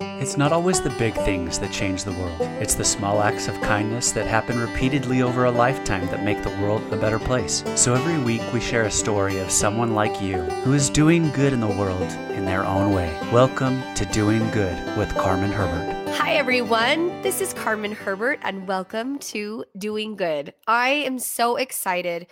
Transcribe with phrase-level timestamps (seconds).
[0.00, 2.40] It's not always the big things that change the world.
[2.60, 6.56] It's the small acts of kindness that happen repeatedly over a lifetime that make the
[6.62, 7.64] world a better place.
[7.74, 11.52] So every week we share a story of someone like you who is doing good
[11.52, 13.12] in the world in their own way.
[13.32, 16.14] Welcome to Doing Good with Carmen Herbert.
[16.14, 17.20] Hi, everyone.
[17.22, 20.54] This is Carmen Herbert, and welcome to Doing Good.
[20.68, 22.28] I am so excited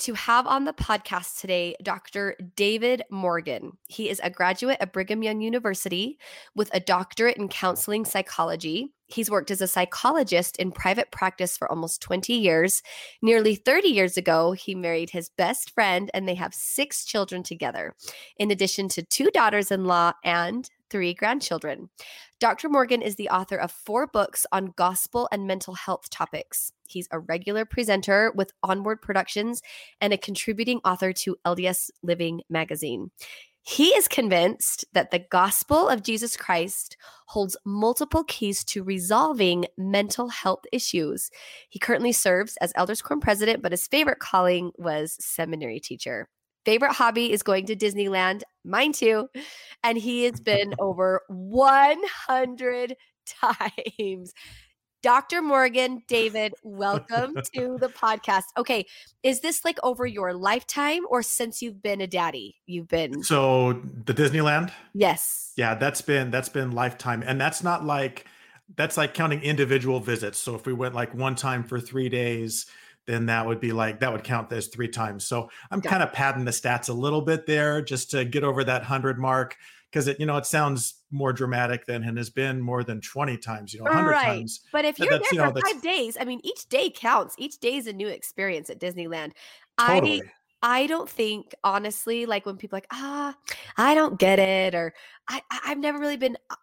[0.00, 2.34] to have on the podcast today Dr.
[2.56, 3.72] David Morgan.
[3.86, 6.18] He is a graduate of Brigham Young University
[6.54, 8.94] with a doctorate in counseling psychology.
[9.08, 12.82] He's worked as a psychologist in private practice for almost 20 years.
[13.20, 17.94] Nearly 30 years ago, he married his best friend and they have six children together,
[18.38, 21.88] in addition to two daughters in law and three grandchildren.
[22.40, 22.68] Dr.
[22.68, 26.72] Morgan is the author of four books on gospel and mental health topics.
[26.86, 29.62] He's a regular presenter with Onward Productions
[30.00, 33.10] and a contributing author to LDS Living magazine.
[33.62, 40.28] He is convinced that the gospel of Jesus Christ holds multiple keys to resolving mental
[40.28, 41.30] health issues.
[41.68, 46.28] He currently serves as Elders Quorum president, but his favorite calling was seminary teacher
[46.64, 49.28] favorite hobby is going to Disneyland, mine too.
[49.82, 54.32] And he has been over 100 times.
[55.02, 55.40] Dr.
[55.40, 58.42] Morgan, David, welcome to the podcast.
[58.58, 58.84] Okay,
[59.22, 62.56] is this like over your lifetime or since you've been a daddy?
[62.66, 64.72] You've been So the Disneyland?
[64.92, 65.52] Yes.
[65.56, 67.22] Yeah, that's been that's been lifetime.
[67.26, 68.26] And that's not like
[68.76, 70.38] that's like counting individual visits.
[70.38, 72.66] So if we went like one time for 3 days,
[73.10, 75.24] then that would be like that would count as three times.
[75.24, 78.62] So I'm kind of padding the stats a little bit there just to get over
[78.64, 79.56] that hundred mark
[79.90, 83.36] because it you know it sounds more dramatic than and has been more than 20
[83.38, 84.24] times you know 100 right.
[84.24, 87.34] times but if you're there you know, for five days i mean each day counts
[87.38, 89.32] each day is a new experience at disneyland
[89.78, 90.22] totally.
[90.62, 93.34] i i don't think honestly like when people like ah
[93.76, 94.94] i don't get it or
[95.28, 96.56] i i've never really been uh,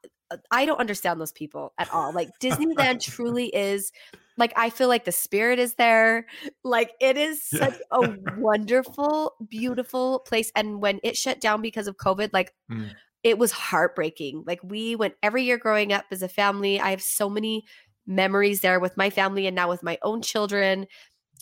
[0.51, 3.91] i don't understand those people at all like disneyland truly is
[4.37, 6.27] like I feel like the spirit is there.
[6.63, 10.51] Like it is such a wonderful, beautiful place.
[10.55, 12.91] And when it shut down because of COVID, like mm.
[13.23, 14.43] it was heartbreaking.
[14.45, 16.79] Like we went every year growing up as a family.
[16.79, 17.65] I have so many
[18.05, 20.85] memories there with my family and now with my own children.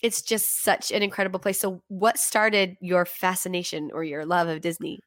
[0.01, 1.59] It's just such an incredible place.
[1.59, 4.99] So what started your fascination or your love of Disney?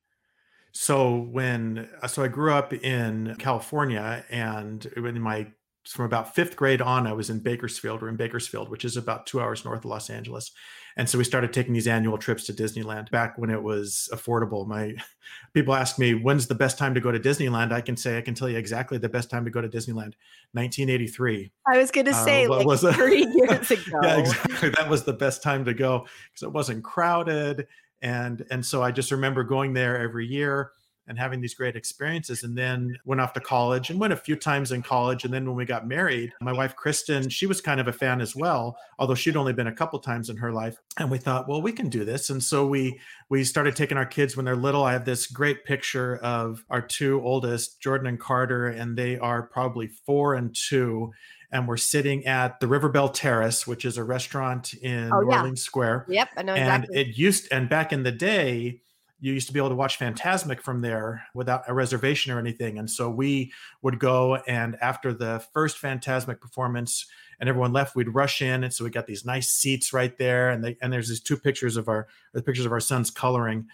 [0.72, 5.48] So when so I grew up in California and in my
[5.86, 8.02] from about fifth grade on, I was in Bakersfield.
[8.02, 10.52] We're in Bakersfield, which is about two hours north of Los Angeles.
[10.98, 14.66] And so we started taking these annual trips to Disneyland back when it was affordable.
[14.66, 14.96] My
[15.54, 17.72] people ask me, when's the best time to go to Disneyland?
[17.72, 20.14] I can say, I can tell you exactly the best time to go to Disneyland
[20.52, 21.52] 1983.
[21.66, 24.00] I was going to uh, say, uh, like was 30 years ago.
[24.02, 24.70] yeah, exactly.
[24.70, 27.66] That was the best time to go because it wasn't crowded.
[28.02, 30.72] And, and so I just remember going there every year
[31.08, 32.44] and having these great experiences.
[32.44, 35.24] And then went off to college and went a few times in college.
[35.24, 38.20] And then when we got married, my wife, Kristen, she was kind of a fan
[38.20, 40.76] as well, although she'd only been a couple times in her life.
[40.98, 42.30] And we thought, well, we can do this.
[42.30, 43.00] And so we
[43.30, 44.84] we started taking our kids when they're little.
[44.84, 49.42] I have this great picture of our two oldest, Jordan and Carter, and they are
[49.42, 51.10] probably four and two
[51.50, 55.38] and we're sitting at the River Belle Terrace, which is a restaurant in oh, yeah.
[55.38, 56.06] Orleans Square.
[56.08, 56.98] Yep, I know exactly.
[56.98, 58.80] And it used and back in the day,
[59.20, 62.78] you used to be able to watch Fantasmic from there without a reservation or anything.
[62.78, 67.06] And so we would go and after the first Fantasmic performance
[67.40, 68.62] and everyone left, we'd rush in.
[68.64, 70.50] And so we got these nice seats right there.
[70.50, 73.66] And they, and there's these two pictures of our the pictures of our sons coloring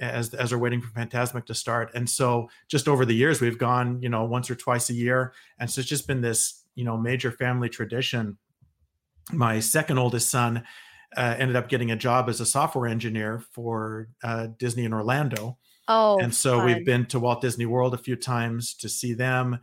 [0.00, 1.90] as as we're waiting for Fantasmic to start.
[1.94, 5.32] And so just over the years, we've gone, you know, once or twice a year.
[5.58, 8.38] And so it's just been this, you know, major family tradition.
[9.32, 10.62] My second oldest son
[11.16, 15.58] uh, ended up getting a job as a software engineer for uh, Disney in Orlando.
[15.88, 16.66] Oh, and so fun.
[16.66, 19.58] we've been to Walt Disney World a few times to see them.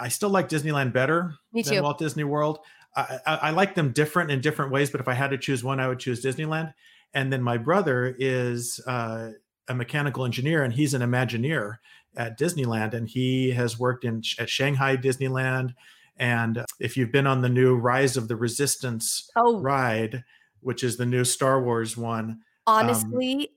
[0.00, 2.58] I still like Disneyland better Me than Walt Disney World.
[2.96, 5.62] I, I, I, like them different in different ways, but if I had to choose
[5.62, 6.74] one, I would choose Disneyland.
[7.14, 9.30] And then my brother is uh,
[9.68, 11.76] a mechanical engineer, and he's an Imagineer
[12.16, 15.74] at Disneyland, and he has worked in at Shanghai Disneyland.
[16.22, 19.58] And if you've been on the new Rise of the Resistance oh.
[19.58, 20.22] ride,
[20.60, 22.42] which is the new Star Wars one.
[22.64, 23.50] Honestly,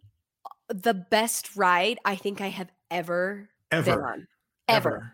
[0.71, 4.27] um, the best ride I think I have ever ever been on.
[4.67, 4.89] Ever.
[4.89, 5.11] Ever.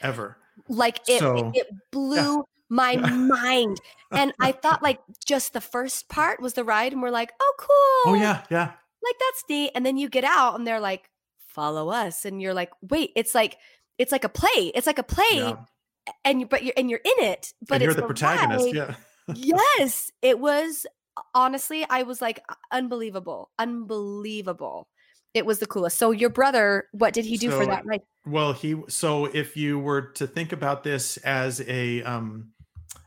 [0.00, 0.36] ever.
[0.66, 2.42] Like it, so, it, it blew yeah.
[2.70, 3.78] my mind.
[4.10, 7.54] And I thought like just the first part was the ride, and we're like, oh
[7.58, 8.12] cool.
[8.12, 8.72] Oh yeah, yeah.
[9.04, 9.72] Like that's neat.
[9.74, 11.10] And then you get out and they're like,
[11.48, 12.24] follow us.
[12.24, 13.58] And you're like, wait, it's like
[13.98, 14.72] it's like a play.
[14.74, 15.26] It's like a play.
[15.34, 15.56] Yeah.
[16.24, 17.52] And you but you're and you're in it.
[17.68, 18.74] But you're the, the protagonist, ride.
[18.74, 18.94] yeah
[19.34, 20.86] yes, it was
[21.34, 24.88] honestly, I was like unbelievable, unbelievable.
[25.34, 25.98] it was the coolest.
[25.98, 28.02] So your brother, what did he do So- for that ride?
[28.26, 32.50] Well, he so if you were to think about this as a um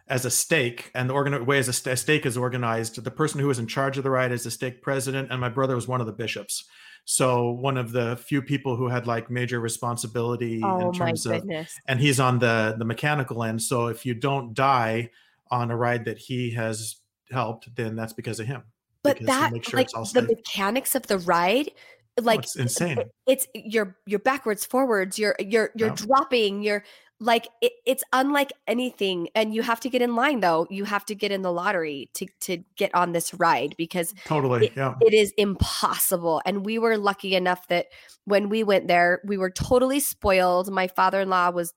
[0.08, 3.12] as a stake and the organ way as a, st- a stake is organized, the
[3.12, 5.76] person who was in charge of the ride is the stake president, and my brother
[5.76, 6.64] was one of the bishops.
[7.12, 11.44] So one of the few people who had like major responsibility Oh in terms of
[11.88, 13.64] and he's on the the mechanical end.
[13.64, 15.10] So if you don't die
[15.50, 16.98] on a ride that he has
[17.32, 18.62] helped, then that's because of him.
[19.02, 20.28] But that sure like the safe.
[20.28, 21.72] mechanics of the ride,
[22.20, 23.00] oh, like it's insane.
[23.26, 25.96] it's you're you're backwards, forwards, you're you're you're Yeah.
[25.96, 26.84] dropping, you're
[27.20, 31.04] like it, it's unlike anything and you have to get in line though you have
[31.06, 34.72] to get in the lottery to to get on this ride because Totally.
[34.76, 34.96] Yeah.
[35.02, 36.42] it is impossible.
[36.46, 37.88] And we were lucky enough that
[38.26, 40.72] when we went there, we were totally spoiled.
[40.72, 41.74] My father in law was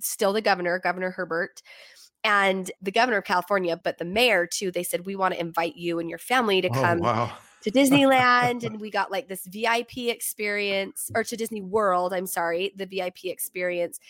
[0.00, 1.62] still the governor, Governor Herbert,
[2.24, 4.70] and the governor of California, but the mayor too.
[4.70, 7.32] They said, We want to invite you and your family to Oh, come wow.
[7.62, 8.64] to Disneyland.
[8.66, 13.24] and we got like this VIP experience, or to Disney World, I'm sorry, the VIP
[13.26, 14.00] experience.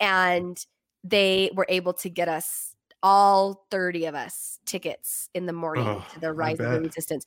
[0.00, 0.58] And
[1.02, 6.02] they were able to get us all 30 of us tickets in the morning Oh,
[6.14, 7.26] to the rise of the resistance.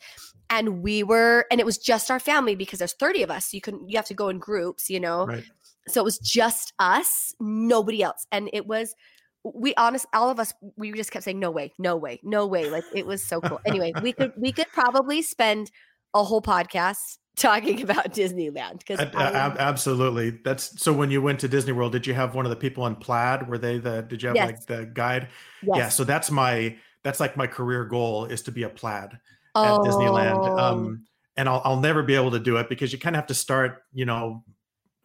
[0.49, 3.45] And we were and it was just our family because there's 30 of us.
[3.45, 5.27] So you can you have to go in groups you know?
[5.27, 5.43] Right.
[5.87, 8.25] so it was just us nobody else.
[8.31, 8.95] And it was
[9.43, 12.71] we honest all of us we just kept saying no way no way no way.
[12.71, 13.61] Like it was so cool.
[13.63, 15.69] Anyway we could we could probably spend
[16.15, 20.31] a whole podcast talking about disneyland because Ab- ab- absolutely.
[20.43, 20.91] That's so.
[20.91, 23.47] When you went to Disney World, did you have one of the people in plaid?
[23.47, 24.01] Were they the?
[24.01, 24.45] Did you have Yes.
[24.47, 25.29] like the guide?
[25.61, 25.77] yes.
[25.77, 25.89] Yeah.
[25.89, 26.75] So that's my.
[27.03, 29.19] That's like my career goal is to be a plaid at
[29.55, 30.59] oh, Disneyland.
[30.59, 31.05] Um,
[31.37, 33.33] and I'll I'll never be able to do it because you kind of have to
[33.35, 34.43] start, you know,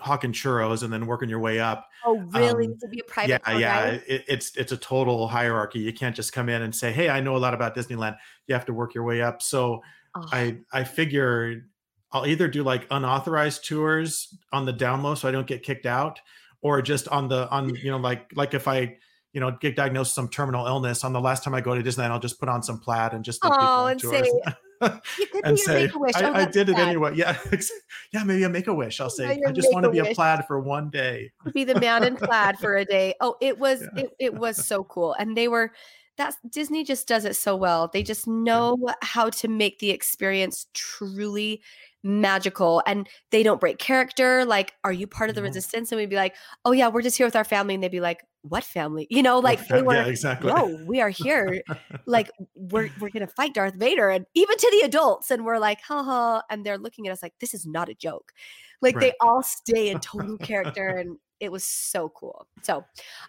[0.01, 1.87] hawking churros and then working your way up.
[2.05, 3.87] oh really um, to be a private yeah, yeah.
[4.07, 5.79] It, it's it's a total hierarchy.
[5.81, 8.17] You can't just come in and say, "Hey, I know a lot about Disneyland."
[8.49, 9.43] You have to work your way up.
[9.43, 9.83] So
[10.15, 11.65] Oh, I I figure
[12.13, 15.87] I'll either do like unauthorized tours on the down low so I don't get kicked
[15.87, 16.21] out,
[16.61, 18.97] or just on the on you know like like if I
[19.33, 21.83] you know get diagnosed with some terminal illness on the last time I go to
[21.83, 24.43] Disneyland, I'll just put on some plaid and just Oh, and tours you
[25.45, 25.89] and say.
[26.17, 27.13] I, I did it anyway.
[27.15, 27.39] Yeah,
[28.13, 29.01] yeah, maybe a make a wish.
[29.01, 31.31] I'll say I just want to be a plaid for one day.
[31.55, 33.15] be the man in plaid for a day.
[33.21, 34.03] Oh, it was Yeah.
[34.05, 35.15] it, it was so cool.
[35.19, 35.73] And they were
[36.17, 37.89] that's Disney just does it so well.
[37.93, 41.63] They just know how to make the experience truly
[42.03, 44.45] magical and they don't break character.
[44.45, 45.47] Like, are you part of the No.
[45.49, 45.93] resistance?
[45.93, 46.35] And we'd be like,
[46.65, 47.75] Oh yeah, we're just here with our family.
[47.75, 49.07] And they'd be like, What family?
[49.11, 50.49] You know, like they yeah, exactly.
[50.49, 51.63] no, we are here.
[52.07, 55.81] like we're we're gonna fight Darth Vader, and even to the adults, and we're like,
[55.83, 58.33] haha, and they're looking at us like this is not a joke.
[58.81, 62.47] Like they all stay in total character, and it was so cool.
[62.63, 62.85] So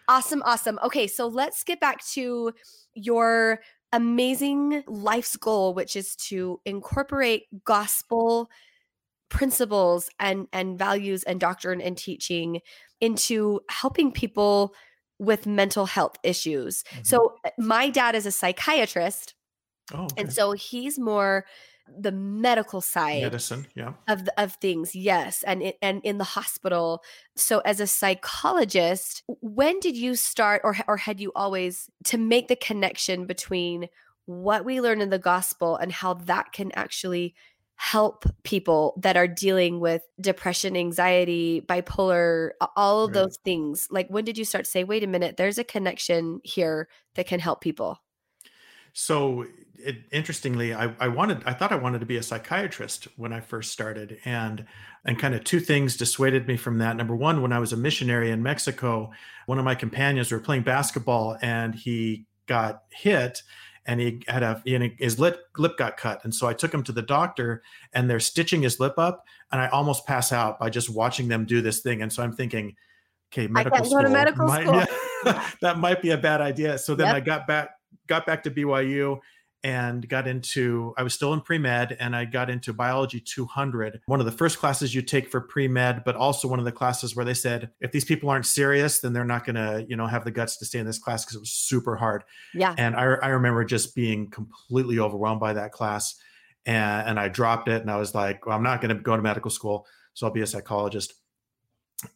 [0.07, 0.79] awesome, awesome.
[0.83, 2.51] Okay, so let's get back to
[2.95, 3.59] your
[3.93, 8.49] amazing life's goal, which is to incorporate gospel
[9.29, 12.59] principles and and values and doctrine and teaching
[12.99, 14.75] into helping people
[15.19, 16.83] with mental health issues.
[16.83, 17.05] Mhm.
[17.07, 19.33] So uh, my dad is a psychiatrist
[19.93, 20.21] oh, okay.
[20.21, 21.45] and so he's more
[21.87, 23.67] the medical side medicine.
[23.75, 23.93] Yeah.
[24.07, 27.03] of the, of things yes and it, and in the hospital
[27.35, 32.47] so as a psychologist when did you start or or had you always to make
[32.47, 33.87] the connection between
[34.25, 37.35] what we learn in the gospel and how that can actually
[37.75, 43.13] help people that are dealing with depression anxiety bipolar all of Right.
[43.13, 46.39] those things like when did you start to say wait a minute there's a connection
[46.43, 47.99] here that can help people
[48.93, 49.45] So
[49.77, 53.39] it, interestingly, I, I wanted, I thought I wanted to be a psychiatrist when I
[53.39, 54.65] first started, and
[55.05, 56.95] and kind of two things dissuaded me from that.
[56.95, 59.11] Number one, when I was a missionary in Mexico,
[59.47, 63.41] one of my companions we were playing basketball, and he got hit,
[63.85, 66.73] and he had a you know, his lip lip got cut, and so I took
[66.73, 67.63] him to the doctor,
[67.93, 71.45] and they're stitching his lip up, and I almost pass out by just watching them
[71.45, 72.75] do this thing, and so I'm thinking.
[73.33, 74.13] Okay, medical can't go to school.
[74.13, 74.83] medical might- school.
[75.25, 76.77] yeah, that might be a bad idea.
[76.77, 77.15] So then Yep.
[77.15, 77.69] I got back
[78.05, 79.19] got back to BYU
[79.63, 84.19] and got into I was still in pre-med and I got into biology 200 one
[84.19, 87.25] of the first classes you take for pre-med but also one of the classes where
[87.25, 90.25] they said if these people aren't serious then they're not going to you know have
[90.25, 92.23] the guts to stay in this class because it was super hard.
[92.53, 92.75] Yeah.
[92.77, 96.15] And I, I remember just being completely overwhelmed by that class
[96.65, 99.15] and, and I dropped it and I was like well, I'm not going to go
[99.15, 101.13] to medical school so I'll be a psychologist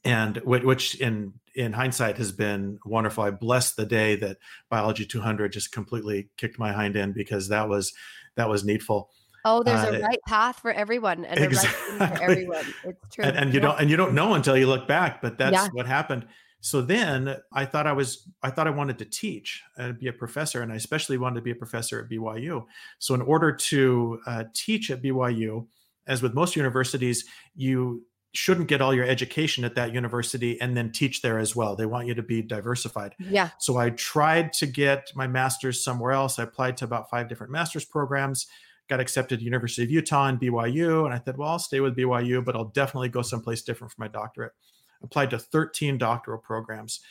[0.04, 3.24] and which in in hindsight has been wonderful.
[3.24, 4.38] I blessed the day that
[4.70, 7.94] Biology 200 just completely kicked my hind end because that was
[8.36, 9.10] that was needful.
[9.46, 12.74] Oh, there's a Uh, right path for everyone and a right thing for everyone.
[12.84, 13.26] It's true.
[13.26, 13.68] And, and you Yeah.
[13.68, 15.68] don't and you don't know until you look back, but that's Yeah.
[15.72, 16.28] what happened.
[16.60, 20.14] So then I thought I was I thought I wanted to teach and be a
[20.14, 22.66] professor, and I especially wanted to be a professor at BYU.
[23.00, 25.68] So in order to uh, teach at BYU,
[26.08, 27.26] as with most universities,
[27.56, 31.76] you shouldn't get all your education at that university and then teach there as well.
[31.76, 33.16] They want you to be diversified.
[33.20, 33.50] Yeah.
[33.60, 36.38] So I tried to get my master's somewhere else.
[36.38, 38.48] I applied to about five different master's programs,
[38.90, 41.06] got accepted to University of Utah and BYU.
[41.06, 44.02] And I said, well, I'll stay with BYU, but I'll definitely go someplace different for
[44.02, 44.54] my doctorate.
[45.02, 47.02] Applied to 13 doctoral programs,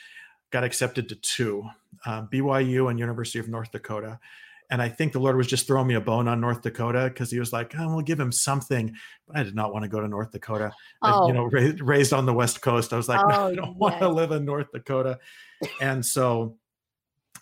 [0.51, 1.63] got accepted to two,
[2.05, 4.19] um, BYU and University of North Dakota.
[4.69, 7.31] And I think the Lord was just throwing me a bone on North Dakota because
[7.31, 8.93] he was like, oh, we'll give him something.
[9.25, 10.73] But I did not want to go to North Dakota.
[11.01, 11.23] Oh.
[11.23, 12.91] I, you know, raised, raised on the West Coast.
[12.91, 13.75] I was like, oh, no, I don't yes.
[13.77, 15.19] want to live in North Dakota.
[15.81, 16.57] and so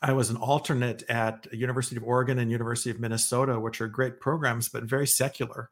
[0.01, 4.19] I was an alternate at University of Oregon and University of Minnesota, which are great
[4.19, 5.69] programs, but very secular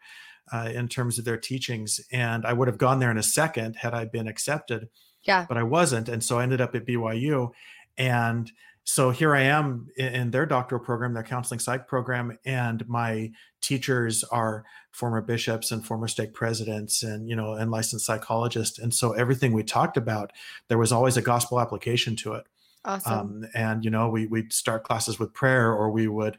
[0.52, 2.02] uh, in terms of their teachings.
[2.12, 4.90] And I would have gone there in a second had I been accepted.
[5.24, 5.46] Yeah.
[5.48, 6.10] But I wasn't.
[6.10, 7.52] And so I ended up at BYU.
[7.98, 8.52] And
[8.86, 14.24] so here I am in their doctoral program, their counseling psych program, and my teachers
[14.26, 18.80] are former bishops and former stake presidents and you know and licensed psychologists.
[18.80, 20.32] And so everything we talked about,
[20.68, 22.46] there was always a gospel application to it.
[22.86, 23.14] Awesome.
[23.14, 26.38] Um, and you know, we we'd start classes with prayer, or we would,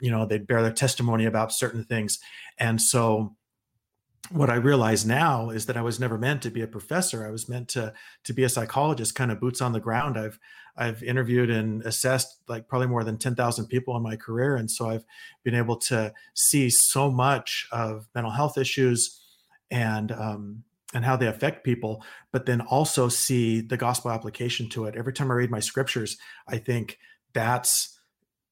[0.00, 2.18] you know, they'd bear their testimony about certain things.
[2.58, 3.34] And so
[4.30, 7.26] what I realize now is that I was never meant to be a professor.
[7.26, 7.92] I was meant to
[8.24, 10.18] to be a psychologist, kind of boots on the ground.
[10.18, 10.38] I've
[10.76, 14.70] I've interviewed and assessed like probably more than ten thousand people in my career, and
[14.70, 15.04] so I've
[15.44, 19.20] been able to see so much of mental health issues
[19.70, 24.86] and um, and how they affect people, but then also see the gospel application to
[24.86, 24.94] it.
[24.96, 26.98] Every time I read my scriptures, I think
[27.34, 27.97] that's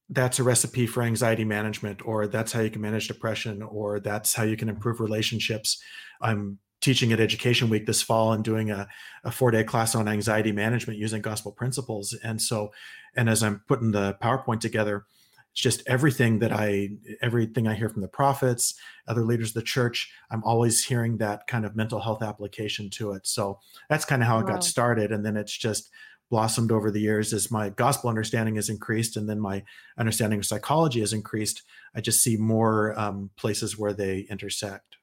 [0.08, 4.34] that's a recipe for anxiety management or that's how you can manage depression or that's
[4.34, 5.82] how you can improve relationships.
[6.20, 8.86] I'm teaching at education week this fall and doing a,
[9.24, 12.14] a four day class on anxiety management using gospel principles.
[12.22, 12.70] And so
[13.16, 15.06] and as i'm putting the powerpoint together
[15.50, 16.90] it's just everything that i
[17.22, 18.74] everything i hear from the prophets
[19.08, 23.12] other leaders of the church i'm always hearing that kind of mental health application to
[23.12, 23.26] it.
[23.26, 23.58] So
[23.88, 24.52] that's kind of how it wow.
[24.52, 25.12] got started.
[25.12, 25.90] And then it's just
[26.30, 29.62] blossomed over the years as my gospel understanding has increased and then my
[29.96, 31.62] understanding of psychology has increased
[31.94, 34.96] i just see more um, places where they intersect.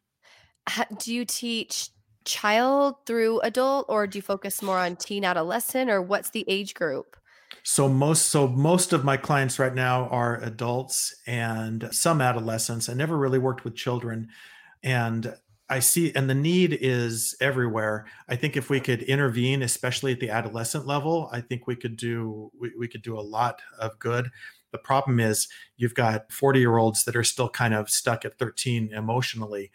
[0.99, 1.89] Do you teach
[2.25, 6.73] child through adult or do you focus more on teen adolescent or what's the age
[6.73, 7.17] group?
[7.63, 12.89] So most so most of my clients right now are adults and some adolescents.
[12.89, 14.29] I never really worked with children
[14.81, 15.35] and
[15.69, 18.05] I see, and the need is everywhere.
[18.27, 21.95] I think if we could intervene, especially at the adolescent level, I think we could
[21.95, 24.29] do we, we could do a lot of good.
[24.71, 28.37] The problem is you've got 40 year olds that are still kind of stuck at
[28.37, 29.71] 13 emotionally,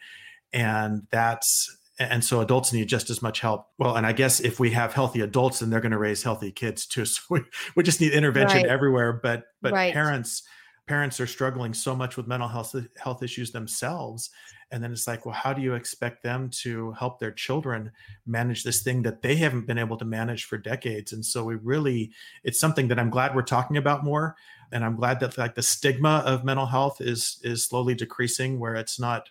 [0.53, 3.67] and that's and so adults need just as much help.
[3.77, 6.51] Well, and I guess if we have healthy adults, then they're going to raise healthy
[6.51, 7.05] kids too.
[7.05, 7.41] So we,
[7.75, 8.67] we just need intervention right.
[8.67, 9.13] everywhere.
[9.13, 9.91] But but right.
[9.91, 10.43] parents
[10.89, 14.31] parents are struggling so much with mental health health issues themselves
[14.71, 17.91] and then it's like well how do you expect them to help their children
[18.25, 21.13] manage this thing that they haven't been able to manage for decades?
[21.13, 22.11] And so we really
[22.43, 24.35] it's something that i'm glad we're talking about more
[24.71, 28.73] and i'm glad that like the stigma of mental health is is slowly decreasing where
[28.73, 29.29] it's not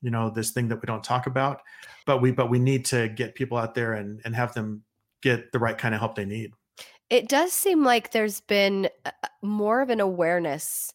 [0.00, 1.60] you know this thing that we don't talk about
[2.06, 4.82] but we but we need to get people out there and and have them
[5.20, 6.52] get the right kind of help they need
[7.10, 9.10] it does seem like there's been uh,
[9.42, 10.92] more of an awareness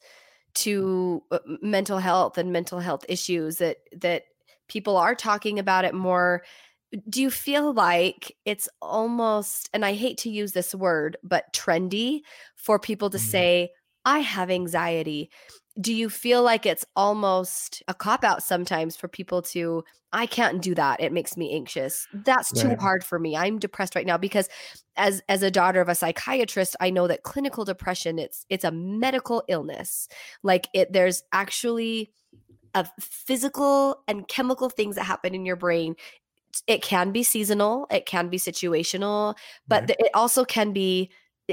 [0.53, 4.23] to uh, mental health and mental health issues that that
[4.67, 6.43] people are talking about it more
[7.09, 12.21] do you feel like it's almost and i hate to use this word but trendy
[12.55, 13.27] for people to mm-hmm.
[13.27, 13.69] say
[14.03, 15.29] i have anxiety
[15.79, 20.61] do you feel like it's almost a cop out sometimes for people to i can't
[20.61, 24.17] do that it makes me anxious that's too hard for me i'm depressed right now
[24.17, 24.49] because
[24.97, 28.71] as as a daughter of a psychiatrist i know that clinical depression it's it's a
[28.71, 30.07] medical illness
[30.43, 32.11] like it there's actually
[32.73, 35.95] a physical and chemical things that happen in your brain
[36.67, 39.35] it can be seasonal it can be situational
[39.67, 39.95] but right.
[39.99, 41.09] it also can be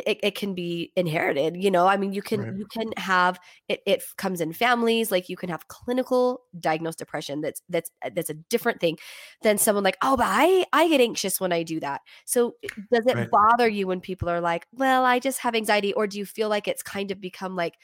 [0.07, 2.57] it, it can be inherited you know i mean you can right.
[2.57, 3.39] you can have
[3.69, 8.11] it it comes in families like you can have clinical diagnosed depression that's that's uh,
[8.15, 8.97] that's a different thing
[9.43, 12.55] than someone like oh but i i get anxious when i do that so
[12.93, 13.31] does it right.
[13.31, 16.49] bother you when people are like well i just have anxiety or do you feel
[16.49, 17.75] like it's kind of become like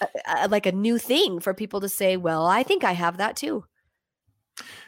[0.00, 0.06] a,
[0.42, 3.36] a, like a new thing for people to say well i think i have that
[3.36, 3.64] too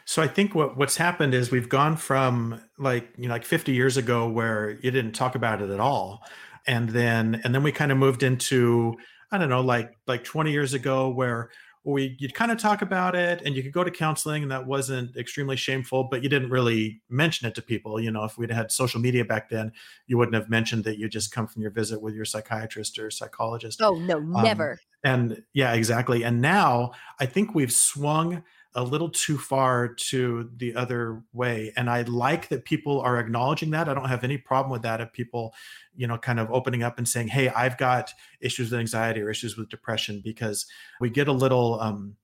[0.05, 3.71] so I think what what's happened is we've gone from like you know like 50
[3.71, 6.23] years ago where you didn't talk about it at all
[6.67, 8.95] and then and then we kind of moved into
[9.31, 11.49] I don't know like like 20 years ago where
[11.83, 14.65] we you'd kind of talk about it and you could go to counseling and that
[14.65, 17.99] wasn't extremely shameful but you didn't really mention it to people.
[17.99, 19.71] You know if we'd had social media back then
[20.07, 23.11] you wouldn't have mentioned that you just come from your visit with your psychiatrist or
[23.11, 23.81] psychologist.
[23.81, 24.79] Oh no um, never.
[25.03, 26.23] and yeah exactly.
[26.23, 28.43] And now i think we've swung
[28.75, 33.71] a little too far to the other way and i like that people are acknowledging
[33.71, 35.53] that i don't have any problem with that if people
[35.95, 39.29] you know kind of opening up and saying hey i've got issues with anxiety or
[39.29, 40.65] issues with depression because
[40.99, 42.15] we get a little um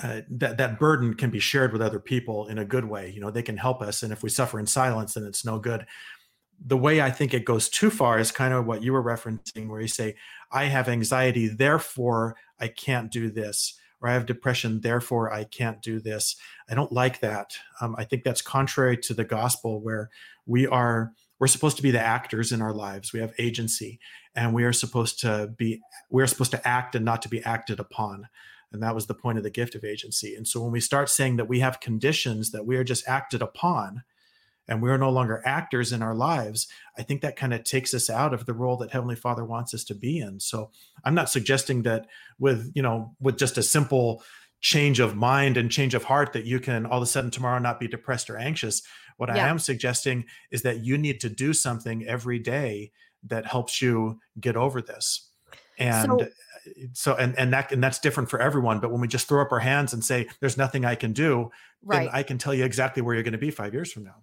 [0.00, 3.20] uh, that that burden can be shared with other people in a good way you
[3.20, 5.84] know they can help us and if we suffer in silence then it's no good.
[6.64, 9.68] The way i think it goes too far is kind of what you were referencing
[9.68, 10.16] where you say
[10.50, 15.82] i have anxiety therefore i can't do this or I have depression, therefore I can't
[15.82, 16.36] do this.
[16.70, 17.56] I don't like that.
[17.80, 20.10] Um, I think that's contrary to the gospel, where
[20.46, 23.12] we are we're supposed to be the actors in our lives.
[23.12, 24.00] We have agency,
[24.34, 27.42] and we are supposed to be we are supposed to act and not to be
[27.42, 28.28] acted upon.
[28.72, 30.34] And that was the point of the gift of agency.
[30.34, 33.40] And so when we start saying that we have conditions that we are just acted
[33.40, 34.02] upon,
[34.68, 38.10] and we're no longer actors in our lives, I think that kind of takes us
[38.10, 40.38] out of the role that Heavenly Father wants us to be in.
[40.40, 40.70] So
[41.04, 42.06] I'm not suggesting that
[42.38, 44.22] with, you know, with just a simple
[44.60, 47.58] change of mind and change of heart that you can all of a sudden tomorrow
[47.58, 48.82] not be depressed or anxious.
[49.16, 49.46] What yeah.
[49.46, 52.92] I am suggesting is that you need to do something every day
[53.24, 55.30] that helps you get over this.
[55.78, 56.26] And so, uh,
[56.92, 59.52] so and and that and that's different for everyone but when we just throw up
[59.52, 61.50] our hands and say there's nothing i can do
[61.82, 62.00] right.
[62.00, 64.16] then i can tell you exactly where you're going to be five years from now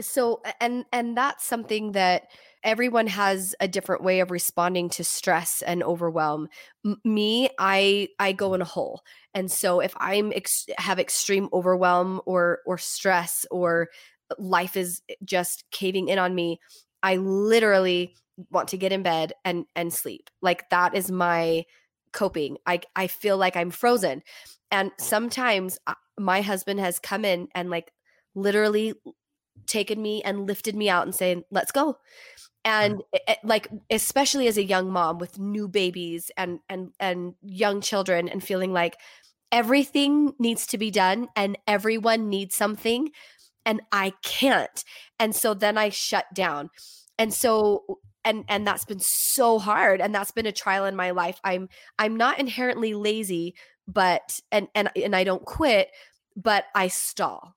[0.00, 2.24] so and and that's something that
[2.62, 6.48] everyone has a different way of responding to stress and overwhelm.
[6.84, 9.02] M- me i i go in a hole.
[9.34, 13.88] And so if i'm ex- have extreme overwhelm or or stress or
[14.38, 16.58] life is just caving in on me
[17.02, 18.14] i literally
[18.50, 20.30] want to get in bed and and sleep.
[20.42, 21.64] Like that is my
[22.12, 22.58] coping.
[22.66, 24.22] I i feel like i'm frozen.
[24.70, 27.92] And sometimes uh, my husband has come in and like
[28.34, 28.94] literally
[29.66, 31.92] taken me and lifted me out and saying, let's go.
[31.92, 31.96] Mm.
[32.64, 37.34] And it, it, like, especially as a young mom with new babies and, and, and
[37.42, 38.96] young children and feeling like
[39.52, 43.10] everything needs to be done and everyone needs something
[43.66, 44.84] and I can't.
[45.18, 46.70] And so then I shut down.
[47.18, 51.10] And so and and that's been so hard and that's been a trial in my
[51.10, 51.40] life.
[51.44, 53.54] I'm I'm not inherently lazy,
[53.86, 55.90] but and and and I don't quit,
[56.34, 57.54] but I stall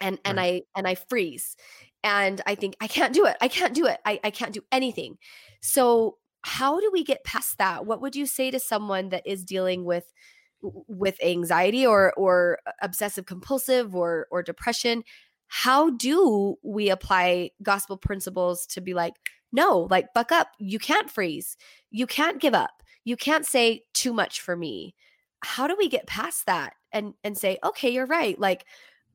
[0.00, 0.62] and and right.
[0.74, 1.56] i and i freeze
[2.02, 4.62] and i think i can't do it i can't do it I, I can't do
[4.72, 5.18] anything.
[5.60, 7.86] So how do we get past that?
[7.86, 10.12] What would you say to someone that is dealing with
[10.60, 15.04] with anxiety or or uh, obsessive compulsive or or depression?
[15.48, 19.14] How do we apply gospel principles to be like
[19.52, 21.56] no like buck up you can't freeze
[21.90, 24.94] you can't give up you can't say too much for me.
[25.42, 28.66] How do we get past that and and say okay you're right like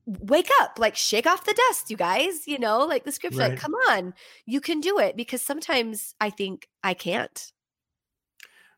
[0.06, 3.50] wake up like shake off the dust you guys you know like the scripture right.
[3.50, 4.12] like come on
[4.46, 7.52] you can do it because sometimes i think i can't.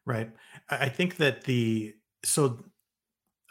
[0.05, 0.31] Right.
[0.69, 2.65] I think that the so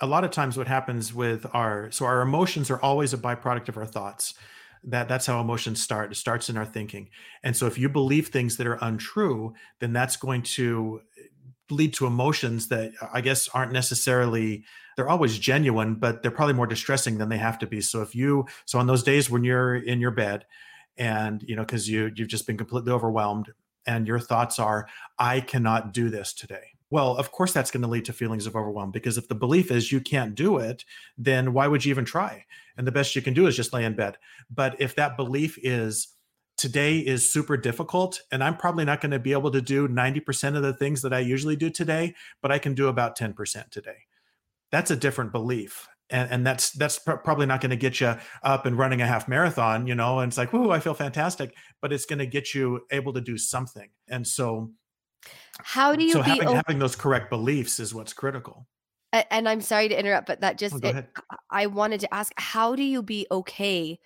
[0.02, 3.70] a lot of times what happens with our so our emotions are always a byproduct
[3.70, 4.34] of our thoughts.
[4.84, 6.12] That that's how emotions start.
[6.12, 7.10] It starts in our thinking.
[7.44, 11.28] And so if you believe things that are untrue then that's going to eh,
[11.70, 16.68] lead to emotions that I guess aren't necessarily they're always genuine, but they're probably more
[16.68, 17.82] distressing than they have to be.
[17.82, 20.46] So if you so on those days when you're in your bed
[20.98, 23.52] and you know because you you've just been completely overwhelmed
[23.86, 26.74] and your thoughts are I cannot do this today.
[26.90, 29.72] Well, of course that's going to lead to feelings of overwhelm because if the belief
[29.72, 30.84] is you can't do it,
[31.18, 32.46] then why would you even try?
[32.78, 34.18] And the best you can do is just lay in bed.
[34.50, 36.16] But if that belief is
[36.58, 40.56] today is super difficult and i'm probably not going to be able to do 90%
[40.56, 43.98] of the things that i usually do today but i can do about 10% today
[44.72, 48.16] that's a different belief and, and that's that's pr- probably not going to get you
[48.44, 51.56] up and running a half marathon you know and it's like whoo i feel fantastic
[51.82, 54.72] but it's going to get you able to do something and so
[55.60, 58.68] how do you so having, having those correct beliefs is what's critical.
[59.30, 61.10] And i'm sorry to interrupt but that just oh, it,
[61.50, 64.00] i wanted to ask how do you be okay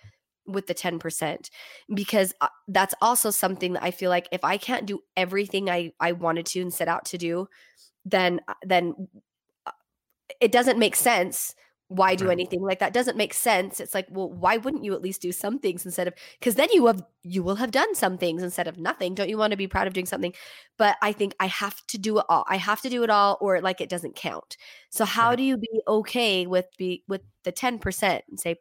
[0.48, 1.50] with the 10%
[1.92, 5.90] because uh, that's also something that I feel like if I can't do everything I
[5.98, 7.48] I wanted to and set out to do
[8.04, 9.08] then uh, then
[10.40, 11.54] it doesn't make sense
[11.88, 15.02] why do anything like that doesn't make sense it's like well why wouldn't you at
[15.02, 18.18] least do some things instead of because then you have you will have done some
[18.18, 20.32] things instead of nothing don't you want to be proud of doing something
[20.78, 23.38] but i think i have to do it all i have to do it all
[23.40, 24.56] or like it doesn't count
[24.90, 25.36] so how right.
[25.36, 28.56] do you be okay with be with the 10% and say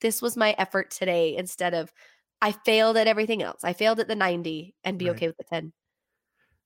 [0.00, 1.92] this was my effort today instead of
[2.40, 3.64] I failed at everything else.
[3.64, 5.16] I failed at the 90 and be right.
[5.16, 5.72] okay with the 10.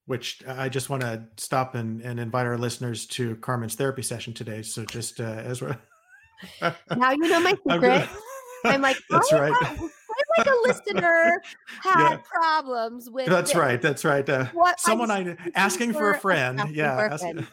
[0.06, 4.34] Which I just want to stop and, and invite our listeners to Carmen's therapy session
[4.34, 4.62] today.
[4.62, 5.80] So just uh, Ezra.
[6.60, 8.08] now you know my secret.
[8.64, 9.52] I'm, like, that's right.
[9.62, 9.80] Have,
[10.36, 11.42] like a listener
[11.82, 12.16] had yeah.
[12.24, 13.26] problems with.
[13.26, 13.80] That's right.
[13.80, 14.28] That's right.
[14.28, 14.46] Uh,
[14.78, 16.60] someone I asking for a friend.
[16.70, 17.16] Yeah.
[17.16, 17.46] For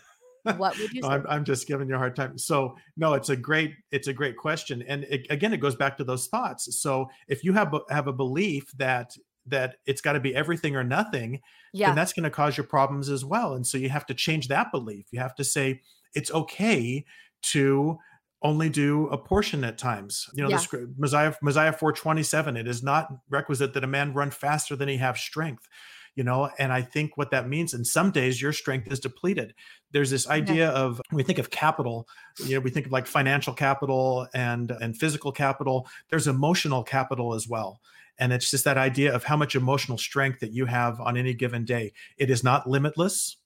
[0.58, 1.08] what would you say?
[1.08, 2.38] I'm, I'm just giving you a hard time.
[2.38, 5.98] So no, it's a great it's a great question, and it, again, it goes back
[5.98, 6.80] to those thoughts.
[6.80, 9.16] So if you have have a belief that
[9.50, 11.42] that it's got to be everything or nothing,
[11.74, 11.88] yeah.
[11.88, 13.54] then that's going to cause you problems as well.
[13.54, 15.08] And so you have to change that belief.
[15.12, 15.82] You have to say
[16.14, 17.06] it's okay
[17.42, 17.98] to
[18.42, 20.30] only do a portion at times.
[20.34, 20.58] You know, Yeah.
[20.58, 24.98] this Mosiah Mosiah 427, it is not requisite that a man run faster than he
[24.98, 25.68] have strength.
[26.16, 29.54] You know, and I think what that means, and some days your strength is depleted.
[29.92, 32.10] There's this idea of when we think of capital,
[32.44, 35.88] you know, we think of like financial capital and and physical capital.
[36.10, 37.80] There's emotional capital as well.
[38.20, 41.34] And it's just that idea of how much emotional strength that you have on any
[41.34, 41.94] given day.
[42.18, 43.38] It is not limitless.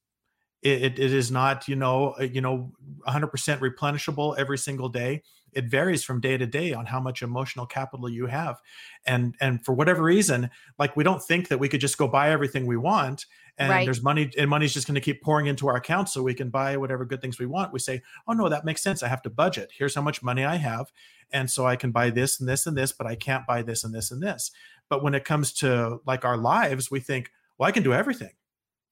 [0.64, 2.72] It, it, it is not you know uh, you know
[3.08, 5.22] 100% replenishable every single day.
[5.52, 8.60] It varies from day to day on how much emotional capital you have.
[9.06, 12.32] And and for whatever reason like we don't think that we could just go buy
[12.32, 13.26] everything we want
[13.58, 13.86] and Right.
[13.86, 16.50] there's money and money's just going to keep pouring into our account so we can
[16.50, 17.72] buy whatever good things we want.
[17.74, 19.04] We say oh no that makes sense.
[19.04, 19.72] I have to budget.
[19.78, 20.92] Here's how much money i have
[21.32, 23.84] and so i can buy this and this and this but i can't buy this
[23.84, 24.52] and this and this.
[24.90, 28.32] But when it comes to like our lives we think well i can do everything.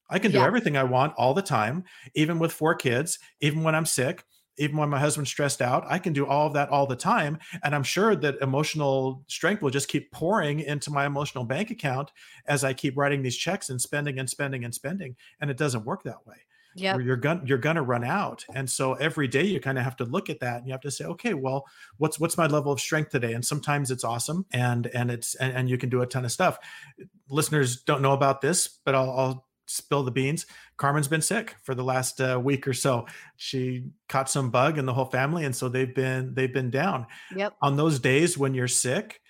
[0.10, 3.76] I can do everything I want all the time, even with four kids, even when
[3.76, 4.26] I'm sick,
[4.58, 5.84] even when my husband's stressed out.
[5.88, 7.40] I can do all of that all the time.
[7.64, 12.12] And I'm sure that emotional strength will just keep pouring into my emotional bank account
[12.46, 15.16] as I keep writing these checks and spending and spending and spending.
[15.40, 16.36] And it doesn't work that way.
[16.94, 18.46] Where you're gonna you're gonna run out.
[18.56, 20.82] And so every day you kind of have to look at that and you have
[20.82, 21.66] to say, okay, well,
[21.98, 23.34] what's what's my level of strength today?
[23.34, 26.32] And sometimes it's awesome and and it's and, and you can do a ton of
[26.32, 26.58] stuff.
[27.30, 30.46] Listeners don't know about this, but I'll, I'll spill the beans.
[30.78, 33.08] Carmen's been sick for the last uh, week or so.
[33.38, 37.08] She caught some bug in the whole family, and so they've been they've been down.
[37.36, 37.54] Yep.
[37.62, 39.22] On those days when you're sick,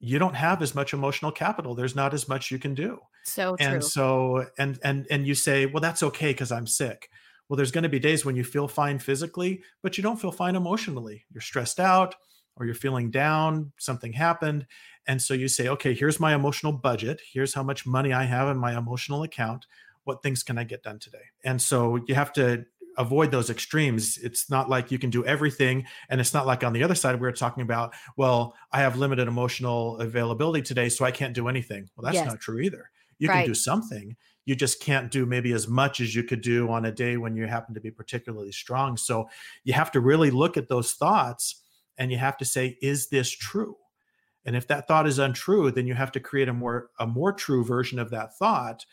[0.00, 1.74] you don't have as much emotional capital.
[1.74, 3.66] There's not as much you can do So true.
[3.66, 7.10] and so and and and you say well that's okay because i'm sick
[7.48, 10.30] well there's going to be days when you feel fine physically but you don't feel
[10.32, 12.14] fine emotionally you're stressed out
[12.56, 14.66] or you're feeling down something happened
[15.08, 18.48] and so you say okay here's my emotional budget here's how much money i have
[18.48, 19.66] in my emotional account
[20.08, 21.26] what things can i get done today?
[21.44, 22.64] And so you have to
[22.96, 24.18] avoid those extremes.
[24.18, 27.20] It's not like you can do everything and it's not like on the other side
[27.20, 31.46] we are talking about well i have limited emotional availability today so i can't do
[31.46, 31.88] anything.
[31.94, 32.26] Well that's Yes.
[32.26, 32.90] not true either.
[33.20, 33.44] You Right.
[33.44, 34.16] can do something
[34.48, 37.36] you just can't do maybe as much as you could do on a day when
[37.36, 38.96] you happen to be particularly strong.
[38.96, 39.28] So
[39.62, 41.62] you have to really look at those thoughts
[41.98, 43.76] and you have to say is this true?
[44.46, 47.32] And if that thought is untrue then you have to create a more a more
[47.34, 48.86] true version of that thought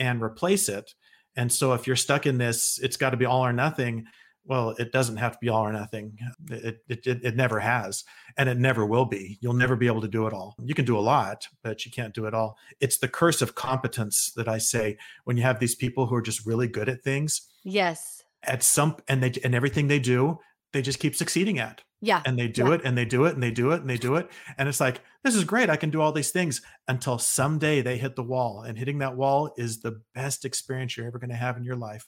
[0.00, 0.94] and replace it.
[1.36, 4.06] And so if you're stuck in this it's got to be all or nothing
[4.44, 6.18] well it doesn't have to be all or nothing.
[6.50, 8.02] It, it, it, it never has
[8.36, 9.38] and it never will be.
[9.40, 10.56] You'll never be able to do it all.
[10.64, 12.56] You can do a lot but you can't do it all.
[12.80, 16.22] It's the curse of competence that i say when you have these people who are
[16.22, 17.42] just really good at things.
[17.62, 18.22] Yes.
[18.42, 20.38] at some and they and everything they do
[20.72, 22.22] they just keep succeeding at Yeah.
[22.24, 22.74] and they do Yeah.
[22.74, 24.80] it and they do it and they do it and they do it and it's
[24.80, 28.22] like this is great i can do all these things until someday they hit the
[28.22, 31.64] wall and hitting that wall is the best experience you're ever going to have in
[31.64, 32.06] your life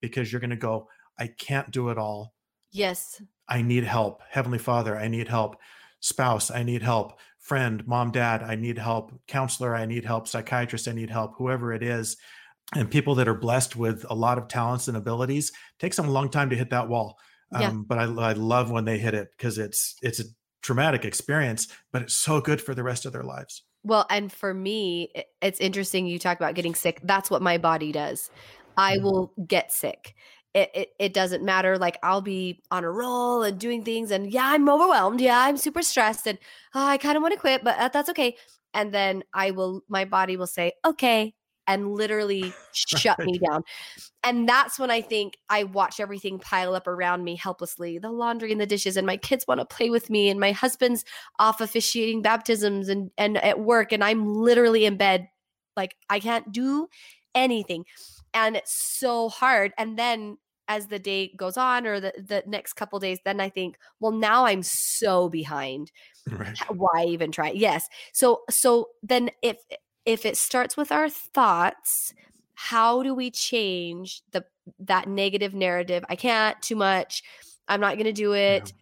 [0.00, 2.32] because you're going to go i can't do it all
[2.72, 3.22] Yes.
[3.48, 4.20] I need help.
[4.28, 5.58] Heavenly Father, I need help.
[6.00, 7.20] Spouse, I need help.
[7.38, 9.12] Friend, mom, dad, I need help.
[9.28, 10.26] Counselor, I need help.
[10.26, 11.34] Psychiatrist, I need help.
[11.38, 12.16] Whoever it is.
[12.74, 16.10] And people that are blessed with a lot of talents and abilities takes them a
[16.10, 17.16] long time to hit that wall.
[17.54, 17.68] Yeah.
[17.68, 20.24] Um, but I, I love when they hit it because it's it's a
[20.62, 23.62] traumatic experience, but it's so good for the rest of their lives.
[23.82, 25.12] Well, and for me,
[25.42, 27.00] it's interesting you talk about getting sick.
[27.02, 28.30] That's what my body does.
[28.76, 29.02] I Mhm.
[29.02, 30.14] will get sick.
[30.54, 31.76] It, it, it doesn't matter.
[31.78, 35.20] Like I'll be on a roll and doing things, and yeah, I'm overwhelmed.
[35.20, 36.38] Yeah, I'm super stressed, and
[36.74, 38.36] "Oh, I kind of want to quit, but uh, that's okay.
[38.72, 41.34] And then I will, my body will say, okay,
[41.66, 43.62] and literally shut me down.
[44.22, 48.52] And that's when I think I watch everything pile up around me helplessly the laundry
[48.52, 51.04] and the dishes, and my kids want to play with me, and my husband's
[51.38, 55.28] off officiating baptisms and, and at work, and I'm literally in bed.
[55.76, 56.88] Like I can't do
[57.34, 57.84] anything.
[58.32, 59.72] And it's so hard.
[59.78, 63.50] And then as the day goes on or the, the next couple days, then I
[63.50, 65.92] think, well, now I'm so behind
[66.30, 66.58] Right.
[66.68, 69.58] why even try yes so so then if
[70.06, 72.14] if it starts with our thoughts
[72.54, 74.44] how do we change the
[74.78, 77.22] that negative narrative i can't too much
[77.68, 78.72] i'm not going to do it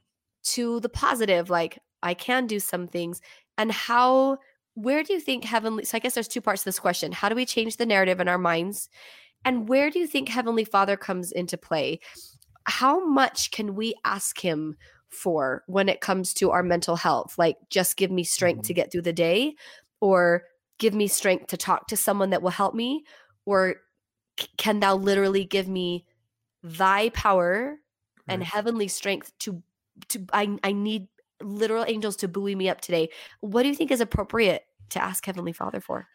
[0.43, 3.21] to the positive like i can do some things
[3.59, 4.37] and how
[4.75, 7.29] where do you think heavenly so i guess there's two parts to this question how
[7.29, 8.89] do we change the narrative in our minds
[9.45, 12.01] and where do you think heavenly father comes into play?
[12.65, 14.77] How much can we ask him
[15.09, 18.77] for when it comes to our mental health like just give me strength to mm-hmm.
[18.81, 19.55] get through the day
[20.01, 20.45] or
[20.79, 23.05] give me strength to talk to someone that will help me
[23.45, 23.77] or
[24.57, 26.05] can thou literally give me
[26.63, 27.79] thy power
[28.29, 28.49] and right.
[28.49, 29.63] heavenly strength to
[30.09, 31.09] to I I need
[31.43, 33.11] literal angels to buoy me up today.
[33.41, 36.07] What do you think is appropriate to ask Heavenly Father for?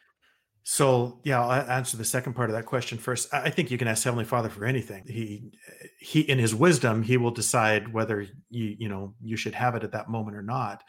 [0.64, 3.34] So yeah, I'll answer the second part of that question first.
[3.34, 5.04] I think you can ask Heavenly Father for anything.
[5.08, 5.52] He
[6.00, 9.84] he in his wisdom, he will decide whether you you know you should have it
[9.84, 10.84] at that moment or not.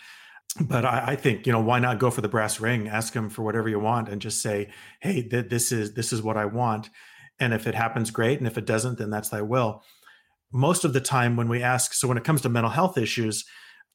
[0.61, 2.89] But I, I think you know why not go for the brass ring?
[2.89, 6.23] Ask him for whatever you want, and just say, "Hey, th- this is this is
[6.23, 6.91] what I want."
[7.39, 8.39] And if it happens, great.
[8.39, 9.83] And if it doesn't, then that's thy will.
[10.53, 13.45] Most of the time, when we ask, so when it comes to mental health issues,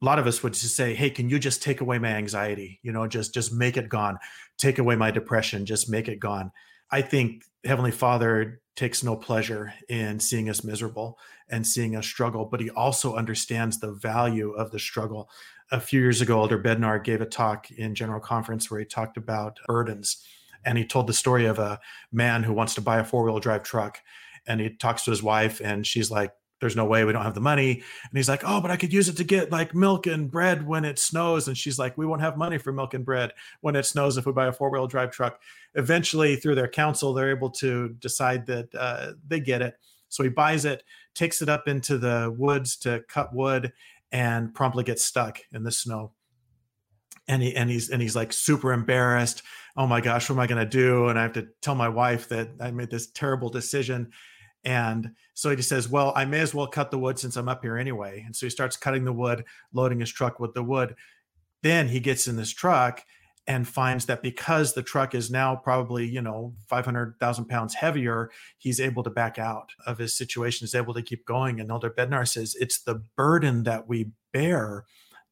[0.03, 2.79] a lot of us would just say hey can you just take away my anxiety
[2.83, 4.17] you know just just make it gone
[4.57, 6.51] take away my depression just make it gone
[6.91, 11.17] i think heavenly father takes no pleasure in seeing us miserable
[11.49, 15.29] and seeing us struggle but he also understands the value of the struggle
[15.73, 19.17] a few years ago elder bednar gave a talk in general conference where he talked
[19.17, 20.23] about burdens.
[20.65, 21.79] And he told the story of a
[22.11, 23.99] man who wants to buy a four-wheel drive truck.
[24.45, 26.31] And he talks to his wife and she's like
[26.61, 27.71] there's no way we don't have the money.
[27.73, 30.65] And he's like oh but i could use it to get like milk and bread
[30.65, 31.47] when it snows.
[31.47, 34.27] And she's like we won't have money for milk and bread when it snows if
[34.27, 35.41] we buy a four-wheel drive truck.
[35.73, 39.75] Eventually through their council they're able to decide that uh, they get it.
[40.09, 40.83] So he buys it
[41.15, 43.71] takes it up into the woods to cut wood
[44.13, 46.13] and promptly gets stuck in the snow
[47.27, 49.43] and he and he's and he's like super embarrassed
[49.75, 52.29] oh my gosh what am i to do and i have to tell my wife
[52.29, 54.09] that i made this terrible decision
[54.65, 57.49] and so he just says, Well, I may as well cut the wood since I'm
[57.49, 58.23] up here anyway.
[58.25, 60.95] And so he starts cutting the wood, loading his truck with the wood.
[61.61, 63.03] Then he gets in this truck
[63.47, 68.79] and finds that because the truck is now probably, you know, 500,000 pounds heavier, he's
[68.79, 71.59] able to back out of his situation, is able to keep going.
[71.59, 74.85] And Elder Bednar says it's the burden that we bear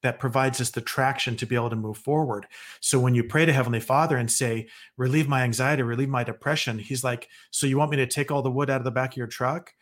[0.03, 2.47] that provides us the traction to be able to move forward.
[2.79, 6.79] So when you pray to Heavenly Father and say, relieve my anxiety, relieve my depression,
[6.79, 9.13] He's like, So you want me to take all the wood out of the back
[9.13, 9.73] of your truck?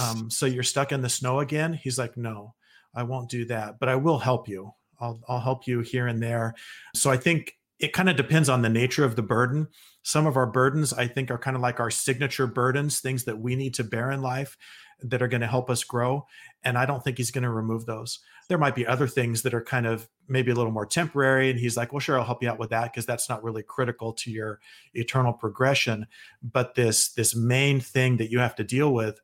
[0.00, 1.74] Um, so you're stuck in the snow again?
[1.74, 2.54] He's like, No,
[2.94, 4.72] I won't do that, but I will help you.
[5.00, 6.54] I'll, I'll help you here and there.
[6.94, 9.68] So I think it kind of depends on the nature of the burden.
[10.02, 13.38] Some of our burdens, I think, are kind of like our signature burdens, things that
[13.38, 14.56] we need to bear in life
[15.02, 16.26] that are going to help us grow.
[16.62, 19.54] And I don't think he's going to remove those there might be other things that
[19.54, 22.42] are kind of maybe a little more temporary and he's like well sure i'll help
[22.42, 24.60] you out with that because that's not really critical to your
[24.94, 26.06] eternal progression
[26.42, 29.20] but this this main thing that you have to deal with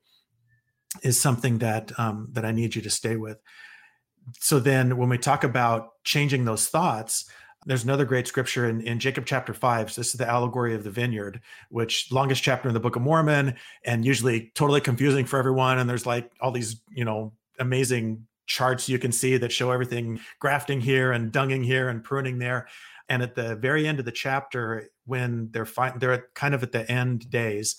[1.03, 3.39] is something that um, that i need you to stay with
[4.39, 7.29] so then when we talk about changing those thoughts
[7.67, 9.93] there's another great scripture in, in Jacob chapter five.
[9.93, 13.03] So this is the allegory of the vineyard, which longest chapter in the Book of
[13.03, 15.79] Mormon, and usually totally confusing for everyone.
[15.79, 20.21] And there's like all these, you know, amazing charts you can see that show everything
[20.41, 22.67] grafting here and dunging here and pruning there.
[23.09, 26.73] And at the very end of the chapter, when they're fi- they're kind of at
[26.73, 27.77] the end days,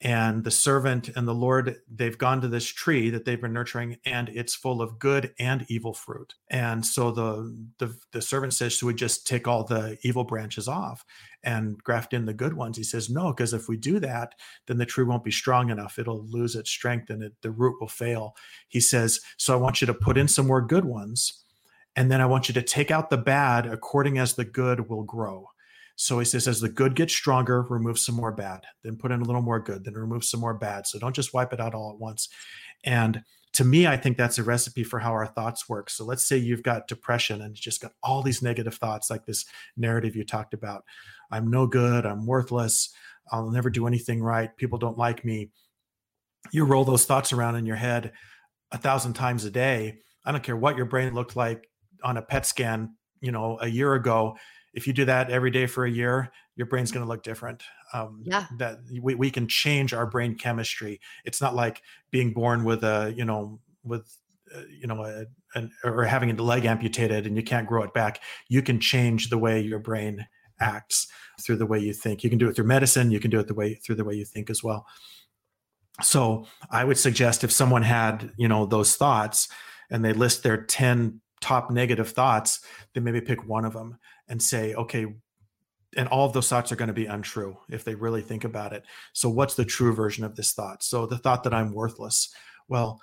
[0.00, 3.96] and the servant and the lord they've gone to this tree that they've been nurturing
[4.04, 6.34] and it's full of good and evil fruit.
[6.48, 10.68] And so the the, the servant says should we just take all the evil branches
[10.68, 11.04] off
[11.42, 12.76] and graft in the good ones.
[12.76, 14.34] He says no because if we do that
[14.66, 15.98] then the tree won't be strong enough.
[15.98, 18.36] It'll lose its strength and it, the root will fail.
[18.68, 21.44] He says so i want you to put in some more good ones
[21.96, 25.02] and then i want you to take out the bad according as the good will
[25.02, 25.48] grow
[26.00, 29.20] so he says, as the good gets stronger, remove some more bad, then put in
[29.20, 30.86] a little more good, then remove some more bad.
[30.86, 32.28] So don't just wipe it out all at once.
[32.84, 35.90] And to me, I think that's a recipe for how our thoughts work.
[35.90, 39.44] So let's say you've got depression and just got all these negative thoughts, like this
[39.76, 40.84] narrative you talked about.
[41.32, 42.06] I'm no good.
[42.06, 42.90] I'm worthless.
[43.32, 44.56] I'll never do anything right.
[44.56, 45.50] People don't like me.
[46.52, 48.12] You roll those thoughts around in your head
[48.70, 49.98] a thousand times a day.
[50.24, 51.68] I don't care what your brain looked like
[52.04, 54.36] on a PET scan, you know, a year ago
[54.78, 57.64] if you do that every day for a year, your brain's going to look different.
[57.92, 58.46] Um, yeah.
[58.58, 61.00] That we, we can change our brain chemistry.
[61.24, 64.08] It's not like being born with a, you know, with,
[64.54, 65.24] uh, you know, a,
[65.56, 68.22] an, or having a leg amputated and you can't grow it back.
[68.48, 70.28] You can change the way your brain
[70.60, 71.08] acts
[71.42, 72.22] through the way you think.
[72.22, 73.10] You can do it through medicine.
[73.10, 74.86] You can do it the way through the way you think as well.
[76.02, 79.48] So I would suggest if someone had, you know, those thoughts
[79.90, 82.60] and they list their 10 top negative thoughts,
[82.94, 85.06] then maybe pick one of them and say, okay,
[85.96, 88.72] and all of those thoughts are going to be untrue if they really think about
[88.72, 88.84] it.
[89.14, 90.82] So, what's the true version of this thought?
[90.82, 92.32] So, the thought that I'm worthless.
[92.68, 93.00] Well,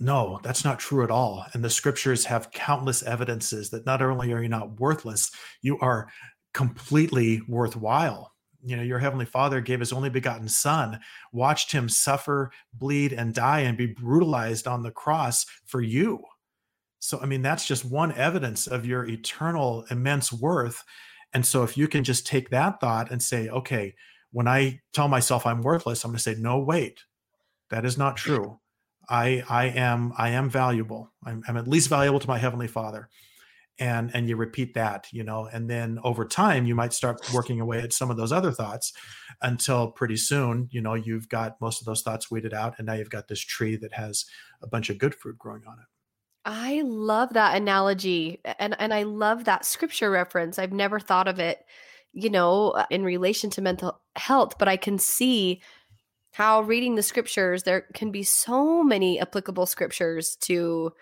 [0.00, 1.46] no, that's not true at all.
[1.54, 6.08] And the scriptures have countless evidences that not only are you not worthless, you are
[6.52, 8.32] completely worthwhile.
[8.64, 10.98] You know, your heavenly father gave his only begotten son,
[11.32, 16.20] watched him suffer, bleed, and die and be brutalized on the cross for you.
[17.02, 20.84] So, I mean, that's just one evidence of your eternal immense worth.
[21.34, 23.94] And so, if you can just take that thought and say, okay,
[24.30, 27.04] when I tell myself I'm worthless, I'm going to say, no, wait,
[27.70, 28.60] That is not true.
[29.08, 31.12] I I am I am valuable.
[31.24, 33.08] I'm, I'm at least valuable to my heavenly Father
[33.78, 37.60] and and you repeat that you know and then over time you might start working
[37.60, 38.92] away at some of those other thoughts
[39.42, 42.92] until pretty soon you know you've got most of those thoughts weeded out and now
[42.92, 44.26] you've got this tree that has
[44.62, 45.86] a bunch of good fruit growing on it
[46.44, 50.58] I love that analogy and and I love that scripture reference.
[50.58, 51.64] I've never thought of it,
[52.12, 55.60] you know, uh, in relation to mental health, but I can see
[56.32, 60.92] how reading the scriptures there can be so many applicable scriptures to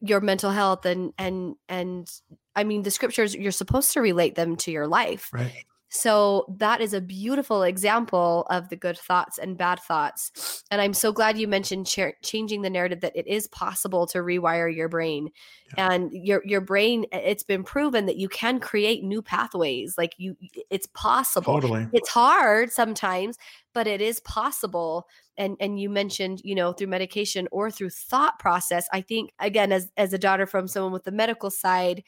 [0.00, 2.10] your mental health and and and
[2.54, 5.30] I mean the scriptures you're supposed to relate them to your life.
[5.32, 5.64] Right.
[5.92, 10.62] So that is a beautiful example of the good thoughts and bad thoughts.
[10.70, 14.18] And I'm so glad you mentioned ch- changing the narrative that it is possible to
[14.18, 15.30] rewire your brain.
[15.76, 15.90] Yeah.
[15.90, 19.98] And your your brain it's been proven that you can create new pathways.
[19.98, 20.36] Like you
[20.70, 21.54] it's possible.
[21.54, 21.88] Totally.
[21.92, 23.36] It's hard sometimes,
[23.74, 25.08] but it is possible.
[25.36, 28.86] And and you mentioned, you know, through medication or through thought process.
[28.92, 32.04] I think again as as a daughter from someone with the medical side,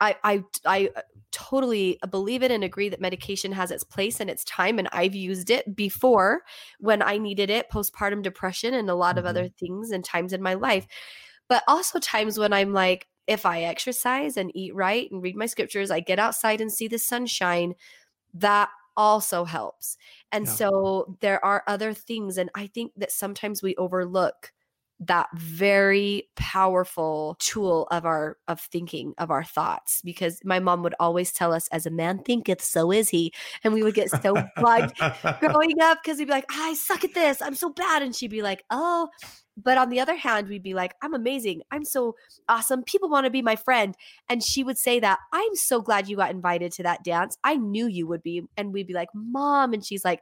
[0.00, 4.30] I I I uh, totally believe it and agree that medication has its place and
[4.30, 6.42] its time and I've used it before
[6.78, 9.18] when I needed it postpartum depression and a lot mm-hmm.
[9.18, 10.86] of other things and times in my life
[11.48, 15.46] but also times when I'm like if I exercise and eat right and read my
[15.46, 17.74] scriptures I get outside and see the sunshine
[18.34, 19.98] that also helps
[20.32, 20.52] and yeah.
[20.52, 24.52] so there are other things and I think that sometimes we overlook
[24.98, 30.94] that very powerful tool of our of thinking of our thoughts because my mom would
[30.98, 33.30] always tell us as a man thinketh so is he
[33.62, 34.96] and we would get so bugged
[35.40, 38.30] growing up because we'd be like i suck at this i'm so bad and she'd
[38.30, 39.08] be like oh
[39.62, 42.14] but on the other hand we'd be like i'm amazing i'm so
[42.48, 43.94] awesome people want to be my friend
[44.30, 47.54] and she would say that i'm so glad you got invited to that dance i
[47.54, 50.20] knew you would be and we'd be like mom and she's like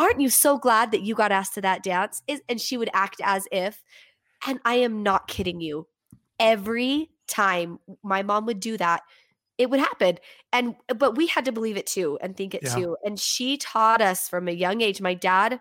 [0.00, 2.22] aren't you so glad that you got asked to that dance?
[2.48, 3.84] And she would act as if
[4.46, 5.86] and I am not kidding you.
[6.38, 9.02] Every time my mom would do that,
[9.58, 10.18] it would happen.
[10.52, 12.74] And uh, but we had to believe it too and think it yeah.
[12.74, 12.96] too.
[13.04, 15.00] And she taught us from a young age.
[15.00, 15.60] My dad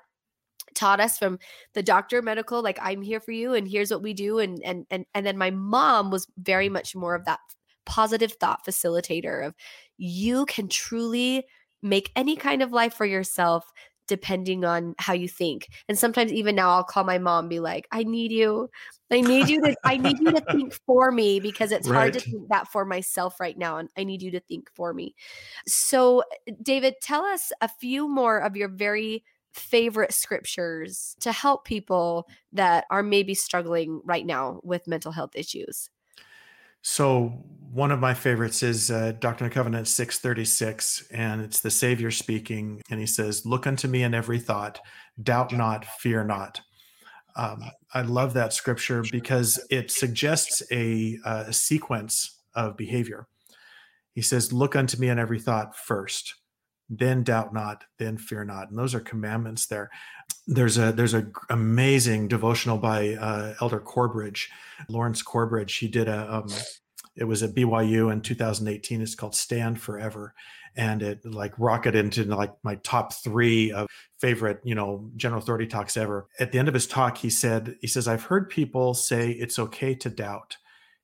[0.75, 1.39] taught us from
[1.73, 4.85] the doctor medical like I'm here for you and here's what we do and and
[4.91, 6.73] and and then my mom was very mm.
[6.73, 7.39] much more of that
[7.85, 9.55] positive thought facilitator of
[9.97, 11.43] you can truly
[11.81, 13.71] make any kind of life for yourself
[14.09, 15.69] depending on how you think.
[15.87, 18.69] And sometimes even now I'll call my mom be like, I need you.
[19.11, 21.95] I need you to I need you to think for me because it's right.
[21.95, 24.93] hard to think that for myself right now and I need you to think for
[24.93, 25.15] me.
[25.67, 31.65] So eh, David, tell us a few more of your very favorite scriptures to help
[31.65, 35.89] people that are maybe struggling right now with mental health issues.
[36.81, 42.09] So one of my favorites is uh, Doctrine and Covenant 636, and it's the Savior
[42.09, 44.79] speaking, and he says, Look unto me in every thought,
[45.21, 46.61] doubt not, fear not.
[47.35, 47.63] Um,
[47.93, 53.27] I love that scripture because it suggests a, a sequence of behavior.
[54.13, 56.35] He says, Look unto me in every thought first,
[56.89, 58.69] then doubt not, then fear not.
[58.69, 59.89] And those are commandments there
[60.49, 64.49] there's a there's a amazing devotional by uh, Elder Corbridge,
[64.89, 65.75] Lawrence Corbridge.
[65.75, 66.47] He did a um,
[67.15, 69.01] it was at BYU in 2018.
[69.01, 70.33] It's called Stand Forever,
[70.75, 73.87] and it like rocketed into like my top three of
[74.19, 76.27] favorite you know general authority talks ever.
[76.39, 79.59] At the end of his talk, he said he says I've heard people say it's
[79.59, 80.57] okay to doubt.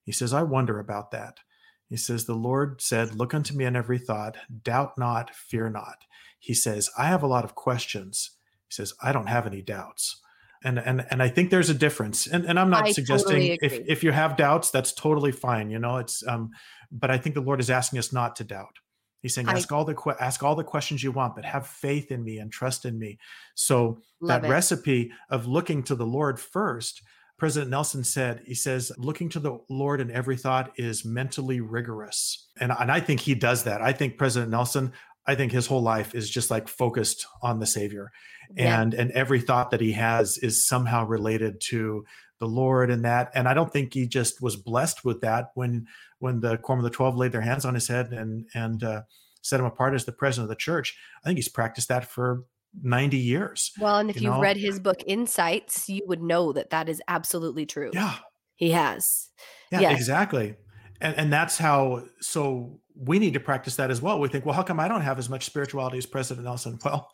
[0.03, 1.39] He says I wonder about that.
[1.87, 5.97] He says the Lord said, "Look unto me in every thought, doubt not, fear not."
[6.39, 8.31] He says I have a lot of questions
[8.67, 10.21] he says, I don't have any doubts.
[10.63, 12.25] And, and and I think there's a difference.
[12.25, 15.69] And, and I'm not I suggesting totally if, if you have doubts, that's totally fine.
[15.69, 16.49] You know, it's um,
[16.91, 18.75] but I think the Lord is asking us not to doubt.
[19.21, 21.67] He's saying, ask I, all the que- ask all the questions you want, but have
[21.67, 23.19] faith in me and trust in me.
[23.53, 24.49] So that it.
[24.49, 27.01] recipe of looking to the Lord first,
[27.37, 32.47] President Nelson said, he says, looking to the Lord in every thought is mentally rigorous.
[32.59, 33.81] And, and I think he does that.
[33.81, 34.93] I think President Nelson,
[35.27, 38.11] I think his whole life is just like focused on the Savior,
[38.55, 38.81] yeah.
[38.81, 42.05] and and every thought that he has is somehow related to
[42.39, 43.31] the Lord and that.
[43.33, 45.87] And I don't think he just was blessed with that when
[46.19, 49.01] when the quorum of the twelve laid their hands on his head and and uh,
[49.41, 50.97] set him apart as the president of the church.
[51.23, 52.43] I think he's practiced that for
[52.81, 53.71] 90 years.
[53.79, 57.01] Well, and if you have read his book Insights, you would know that that is
[57.07, 57.91] absolutely true.
[57.93, 58.15] Yeah.
[58.55, 59.29] He has.
[59.71, 59.97] Yeah, yes.
[59.97, 60.55] exactly.
[61.01, 64.19] And and that's how so we need to practice that as well.
[64.19, 66.79] We think, well, how come I don't have as much spirituality as President Nelson?
[66.85, 67.11] Well,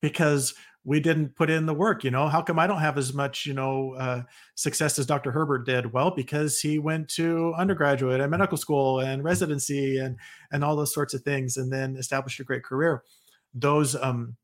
[0.00, 0.54] because
[0.84, 2.04] we didn't put in the work.
[2.04, 4.22] You know, how come I don't have as much, you know, uh,
[4.54, 5.30] success as Dr.
[5.30, 5.92] Herbert did?
[5.92, 10.16] Well, because he went to undergraduate and medical school and residency and
[10.52, 13.02] and all those sorts of things, and then established a great career.
[13.54, 14.36] Those um,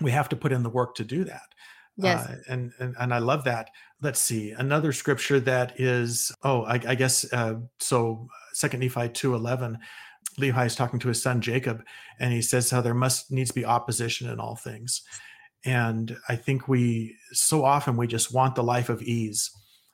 [0.00, 1.54] we have to put in the work to do that.
[1.98, 2.26] Yes.
[2.26, 3.70] Uh, and, and and I love that.
[4.00, 9.34] Let's see another scripture that is oh I, I guess uh, so Second Nephi two
[9.34, 9.78] eleven.
[10.38, 11.82] Lehi is talking to his son Jacob,
[12.18, 15.02] and he says how there must needs to be opposition in all things.
[15.64, 19.50] And I think we so often we just want the life of ease.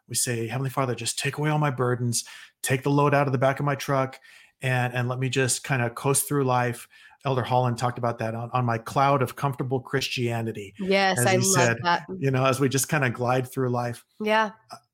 [0.08, 2.24] We say, Heavenly Father, just take away all my burdens,
[2.62, 4.18] take the load out of the back of my truck,
[4.60, 6.88] and and let me just kind of coast through life
[7.24, 10.74] Elder Holland talked about that on, on my cloud of comfortable Christianity.
[10.78, 12.04] Yes, I love said, that.
[12.18, 14.04] You know, as we just kind of glide through life.
[14.20, 14.50] Yeah.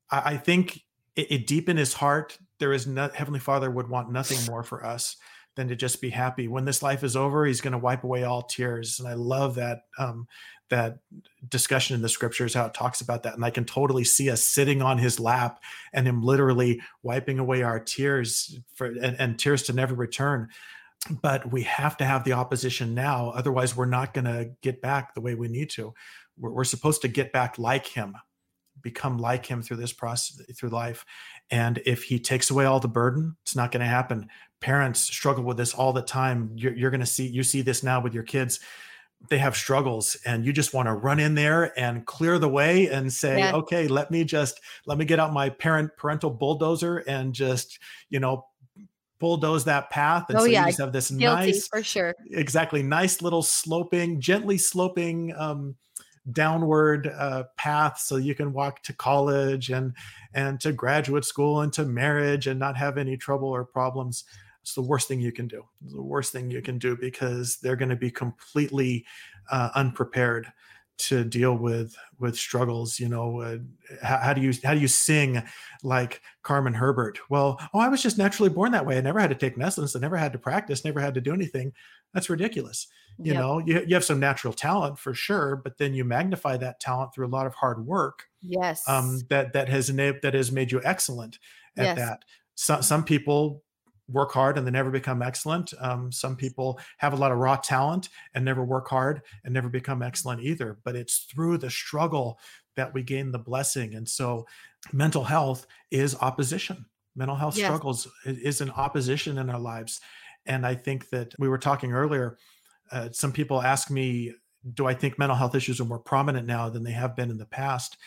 [0.09, 0.81] I, I think
[1.15, 4.63] it, it, deep in his heart, there is no Heavenly Father would want nothing more
[4.63, 5.17] for us
[5.55, 6.47] than to just be happy.
[6.47, 8.99] When this life is over, he's going to wipe away all tears.
[8.99, 10.27] And I love that um,
[10.69, 10.99] that
[11.47, 13.35] discussion in the scriptures, how it talks about that.
[13.35, 15.61] And I can totally see us sitting on his lap
[15.93, 20.47] and him literally wiping away our tears for and, and tears to never return
[21.09, 25.13] but we have to have the opposition now otherwise we're not going to get back
[25.13, 25.93] the way we need to
[26.37, 28.15] we're, we're, supposed to get back like him
[28.81, 31.05] become like him through this process through life
[31.49, 34.27] and if he takes away all the burden it's not going to happen
[34.61, 37.83] parents struggle with this all the time you're, you're going to see you see this
[37.83, 38.59] now with your kids
[39.29, 42.87] they have struggles and you just want to run in there and clear the way
[42.87, 43.53] and say yeah.
[43.53, 48.19] okay let me just let me get out my parent parental bulldozer and just you
[48.19, 48.45] know
[49.21, 50.25] bulldoze that path.
[50.27, 50.61] And oh, so yeah.
[50.61, 52.13] you just have this Guilty, nice, for sure.
[52.31, 52.83] Exactly.
[52.83, 55.75] Nice little sloping, gently sloping, um,
[56.31, 59.93] downward uh, path so you can walk to college and
[60.35, 64.23] and to graduate school and to marriage and not have any trouble or problems
[64.61, 65.63] it's the worst thing you can do.
[65.83, 69.05] It's the worst thing you can do because they're going to be completely
[69.49, 70.47] uh, unprepared
[70.97, 73.57] to deal with with struggles you know uh,
[74.03, 75.41] how, how, do you how do you sing
[75.81, 77.17] like carmen herbert?
[77.29, 78.97] Well oh i was just naturally born that way.
[78.97, 79.95] I never had to take lessons.
[79.95, 80.85] I never had to practice.
[80.85, 81.73] Never had to do anything.
[82.13, 82.87] That's ridiculous.
[83.17, 83.41] You yep.
[83.41, 87.15] know you, you have some natural talent for sure but then you magnify that talent
[87.15, 88.87] through a lot of hard work yes.
[88.87, 91.39] um that that has enabled that has made you excellent
[91.77, 91.97] at yes.
[91.97, 92.25] that.
[92.55, 93.63] Some some people
[94.07, 95.73] work hard and they never become excellent.
[95.79, 99.69] Um, some people have a lot of raw talent and never work hard and never
[99.69, 100.77] become excellent either.
[100.83, 102.39] But it's through the struggle
[102.75, 103.95] that we gain the blessing.
[103.95, 104.45] And so,
[104.91, 106.85] mental health is opposition.
[107.15, 107.67] Mental health yes.
[107.67, 110.01] struggles is an opposition in our lives.
[110.45, 112.37] And I think that we were talking earlier.
[112.91, 114.33] Uh, some people ask me,
[114.73, 117.37] do I think mental health issues are more prominent now than they have been in
[117.37, 117.97] the past?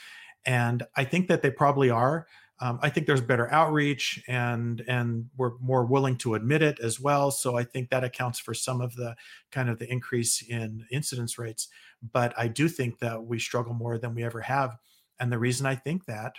[0.46, 2.26] And I think that they probably are
[2.60, 7.00] um, I think there's better outreach and and we're more willing to admit it as
[7.00, 7.30] well.
[7.30, 9.16] So I think that accounts for some of the
[9.50, 11.68] kind of the increase in incidence rates.
[12.12, 14.76] But I do think that we struggle more than we ever have.
[15.18, 16.34] And the reason I think that,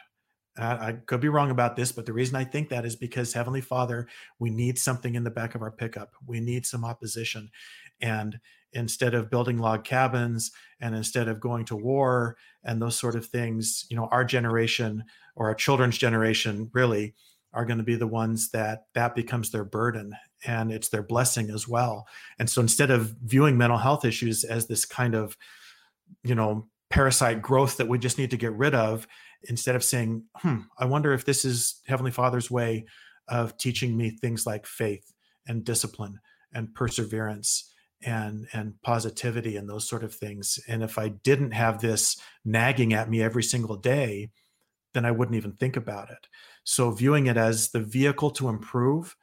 [0.57, 3.61] I could be wrong about this, but the reason I think that is because Heavenly
[3.61, 4.07] Father,
[4.39, 6.13] we need something in the back of our pickup.
[6.25, 7.49] We need some opposition.
[7.99, 8.39] And
[8.75, 13.25] instead of building log cabins and instead of going to war and those sort of
[13.25, 15.03] things, you know, our generation
[15.35, 17.15] or our children's generation really
[17.53, 20.13] are going to be the ones that that becomes their burden
[20.45, 22.05] and it's their blessing as well.
[22.37, 25.37] And so instead of viewing mental health issues as this kind of,
[26.23, 29.07] you know, parasite growth that we just need to get rid of,
[29.49, 32.85] instead of saying, hmm, I wonder if this is Heavenly Father's way
[33.27, 35.13] of teaching me things like faith
[35.47, 36.19] and discipline
[36.53, 37.71] and perseverance
[38.03, 42.93] and and positivity and those sort of things and if i didn't have this nagging
[42.93, 44.29] at me every single day
[44.93, 46.27] then i wouldn't even think about it.
[46.63, 49.15] So viewing it as the vehicle to improve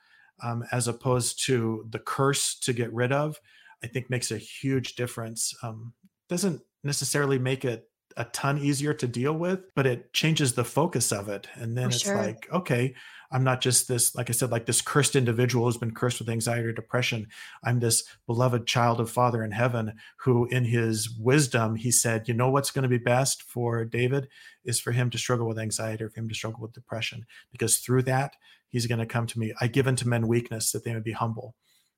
[0.42, 3.38] um, as opposed to the curse to get rid of
[3.82, 5.54] i think makes a huge difference.
[5.62, 5.92] Um,
[6.28, 11.12] doesn't necessarily make it a ton easier to deal with but it changes the focus
[11.12, 12.16] of it and then For it's sure.
[12.16, 12.94] like okay
[13.32, 16.28] I'm not just this, like I said, like this cursed individual who's been cursed with
[16.28, 17.28] anxiety or depression.
[17.64, 22.34] I'm this beloved child of Father in heaven who, in his wisdom, he said, you
[22.34, 24.28] know what's going to be best for David
[24.64, 27.78] is for him to struggle with anxiety or for him to struggle with depression, because
[27.78, 28.36] through that,
[28.68, 29.54] he's going to come to me.
[29.60, 31.54] I give unto men weakness that they may be humble.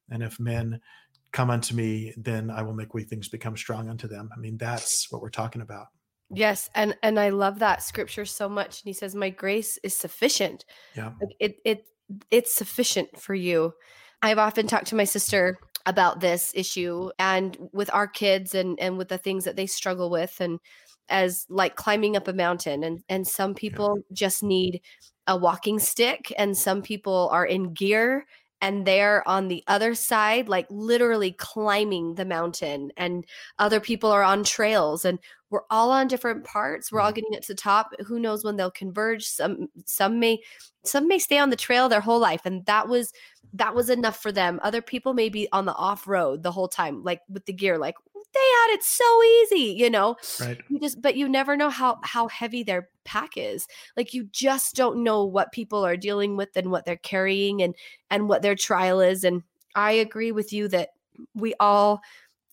[0.08, 0.80] And if men
[1.32, 4.30] come unto me, then I will make weak things become strong unto them.
[4.34, 5.88] I mean, that's what we're talking about.
[6.34, 8.82] Yes, and and I love that scripture so much.
[8.82, 10.64] And he says, "My grace is sufficient."
[10.96, 11.86] Yeah, like it it
[12.30, 13.72] it's sufficient for you.
[14.22, 18.96] I've often talked to my sister about this issue and with our kids and and
[18.96, 20.58] with the things that they struggle with and
[21.10, 24.02] as like climbing up a mountain and and some people yeah.
[24.14, 24.80] just need
[25.26, 28.24] a walking stick and some people are in gear
[28.64, 33.26] and they're on the other side like literally climbing the mountain and
[33.58, 35.18] other people are on trails and
[35.50, 36.90] we're all on different parts.
[36.90, 37.16] We're all mm-hmm.
[37.16, 37.90] getting it to the top.
[38.06, 39.26] Who knows when they'll converge?
[39.26, 40.40] Some some may
[40.82, 43.12] some may stay on the trail their whole life and that was
[43.52, 44.58] that was enough for them.
[44.62, 47.76] Other people may be on the off road the whole time like with the gear
[47.76, 47.96] like
[48.34, 50.16] they had it so easy, you know.
[50.40, 50.60] Right.
[50.68, 53.66] You just but you never know how how heavy their pack is.
[53.96, 57.74] Like you just don't know what people are dealing with and what they're carrying and
[58.10, 59.42] and what their trial is and
[59.74, 60.90] I agree with you that
[61.34, 62.00] we all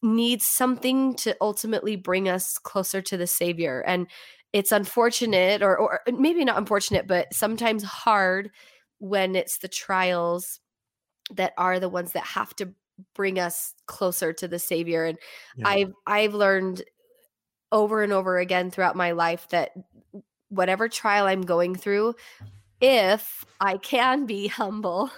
[0.01, 4.07] need something to ultimately bring us closer to the savior and
[4.53, 8.49] it's unfortunate or or maybe not unfortunate but sometimes hard
[8.97, 10.59] when it's the trials
[11.35, 12.73] that are the ones that have to
[13.13, 15.17] bring us closer to the savior and
[15.55, 15.67] Yeah.
[15.67, 16.83] i've i've learned
[17.71, 19.71] over and over again throughout my life that
[20.49, 22.13] whatever trial i'm going through
[22.81, 25.11] if i can be humble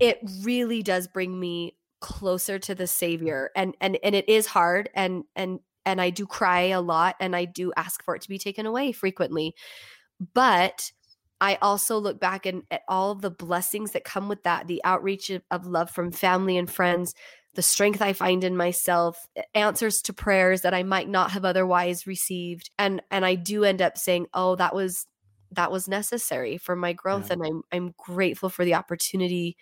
[0.00, 4.88] it really does bring me closer to the savior and and and it is hard
[4.94, 8.28] and and and i do cry a lot and i do ask for it to
[8.28, 9.54] be taken away frequently
[10.34, 10.90] but
[11.40, 14.82] I also look back and at all of the blessings that come with that, the
[14.84, 17.14] outreach of, of love from family and friends,
[17.54, 22.06] the strength I find in myself, answers to prayers that I might not have otherwise
[22.06, 22.70] received.
[22.78, 25.06] And and I do end up saying, "Oh, that was
[25.52, 27.32] that was necessary for my growth Yeah.
[27.32, 29.56] and I'm I'm grateful for the opportunity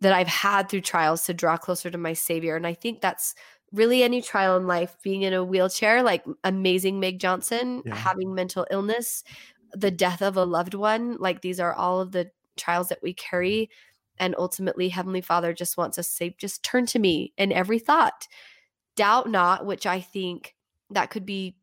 [0.00, 3.34] that I've had through trials to draw closer to my savior." And I think that's
[3.72, 7.94] really any trial in life, being in a wheelchair like amazing Meg Johnson, Yeah.
[7.94, 9.24] having mental illness,
[9.72, 13.10] the death of a loved one like these are all of the trials that we
[13.12, 13.28] mm-hmm.
[13.28, 13.70] carry
[14.18, 17.78] and ultimately heavenly father just wants us to say just turn to me in every
[17.78, 18.26] thought.
[18.96, 20.56] Doubt not which i think
[20.90, 21.56] that could be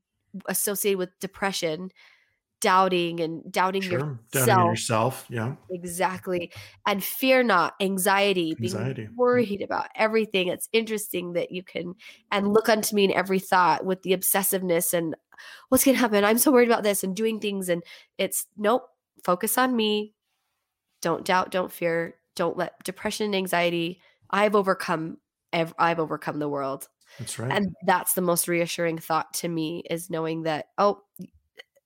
[0.48, 1.92] associated with depression
[2.66, 4.20] doubting and doubting Sure.
[4.32, 5.26] Doubting yourself yourself.
[5.30, 5.56] Yeah.
[5.70, 6.52] exactly
[6.88, 9.08] and fear not anxiety being Anxiety.
[9.16, 11.94] worried about everything it's interesting that you can
[12.32, 15.16] and look unto me in every thought with the obsessiveness and
[15.70, 17.84] what's going to happen i'm so worried about this and doing things and
[18.18, 18.88] it's nope
[19.24, 20.16] focus on me
[21.04, 24.02] don't doubt don't fear don't let depression and anxiety
[24.32, 25.18] i've overcome
[25.54, 26.88] i've overcome the world
[27.20, 27.52] That's right.
[27.52, 31.02] and that's the most reassuring thought to me is knowing that oh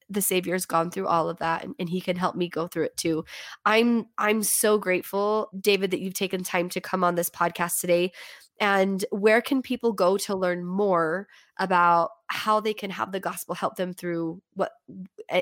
[0.10, 2.84] the savior's gone through all of that and, and he can help me go through
[2.84, 3.24] it too
[3.66, 8.12] i'm i'm so grateful david that you've taken time to come on this podcast today
[8.62, 13.56] and where can people go to learn more about how they can have the gospel
[13.56, 14.72] help them through what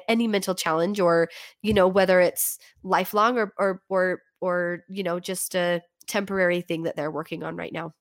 [0.07, 1.30] any mental challenge or
[1.61, 6.84] you know whether it's lifelong or or or, or you know just a temporary thing
[6.84, 7.93] that they're working on right now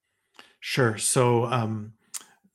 [0.61, 0.99] Sure.
[0.99, 1.93] So um,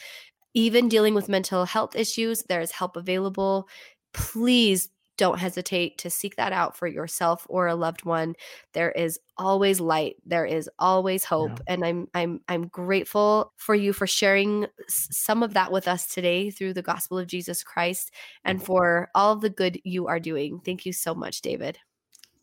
[0.53, 3.67] Even dealing with mental health issues, there is help available.
[4.13, 8.35] Please don't hesitate to seek that out for yourself or a loved one.
[8.73, 10.15] There is always light.
[10.25, 11.73] There is always hope, Yeah.
[11.73, 16.49] and I'm I'm I'm grateful for you for sharing some of that with us today
[16.51, 18.11] through the gospel of Jesus Christ
[18.45, 20.61] and for all of the good you are doing.
[20.63, 21.79] Thank you so much, David.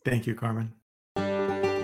[0.04, 0.72] Thank you, Carmen.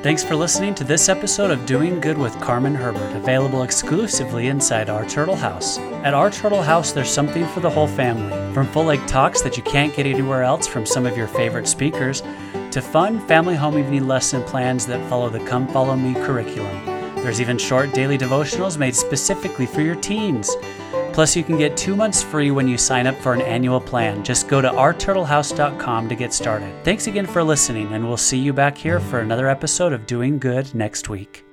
[0.02, 4.88] Thanks for listening to this episode of Doing Good with Carmen Herbert, available exclusively inside
[4.88, 5.76] Our Turtle House.
[5.76, 8.54] At Our Turtle House, there's something for the whole family.
[8.54, 11.68] From full length talks that you can't get anywhere else from some of your favorite
[11.68, 12.22] speakers,
[12.70, 16.86] to fun family home evening lesson plans that follow the Come Follow Me curriculum.
[17.16, 20.48] There's even short daily devotionals made specifically for your teens.
[21.20, 24.24] Plus, you can get two months free when you sign up for an annual plan.
[24.24, 26.72] Just go to ourturtlehouse.com to get started.
[26.82, 30.38] Thanks again for listening, and we'll see you back here for another episode of Doing
[30.38, 31.44] Good next week.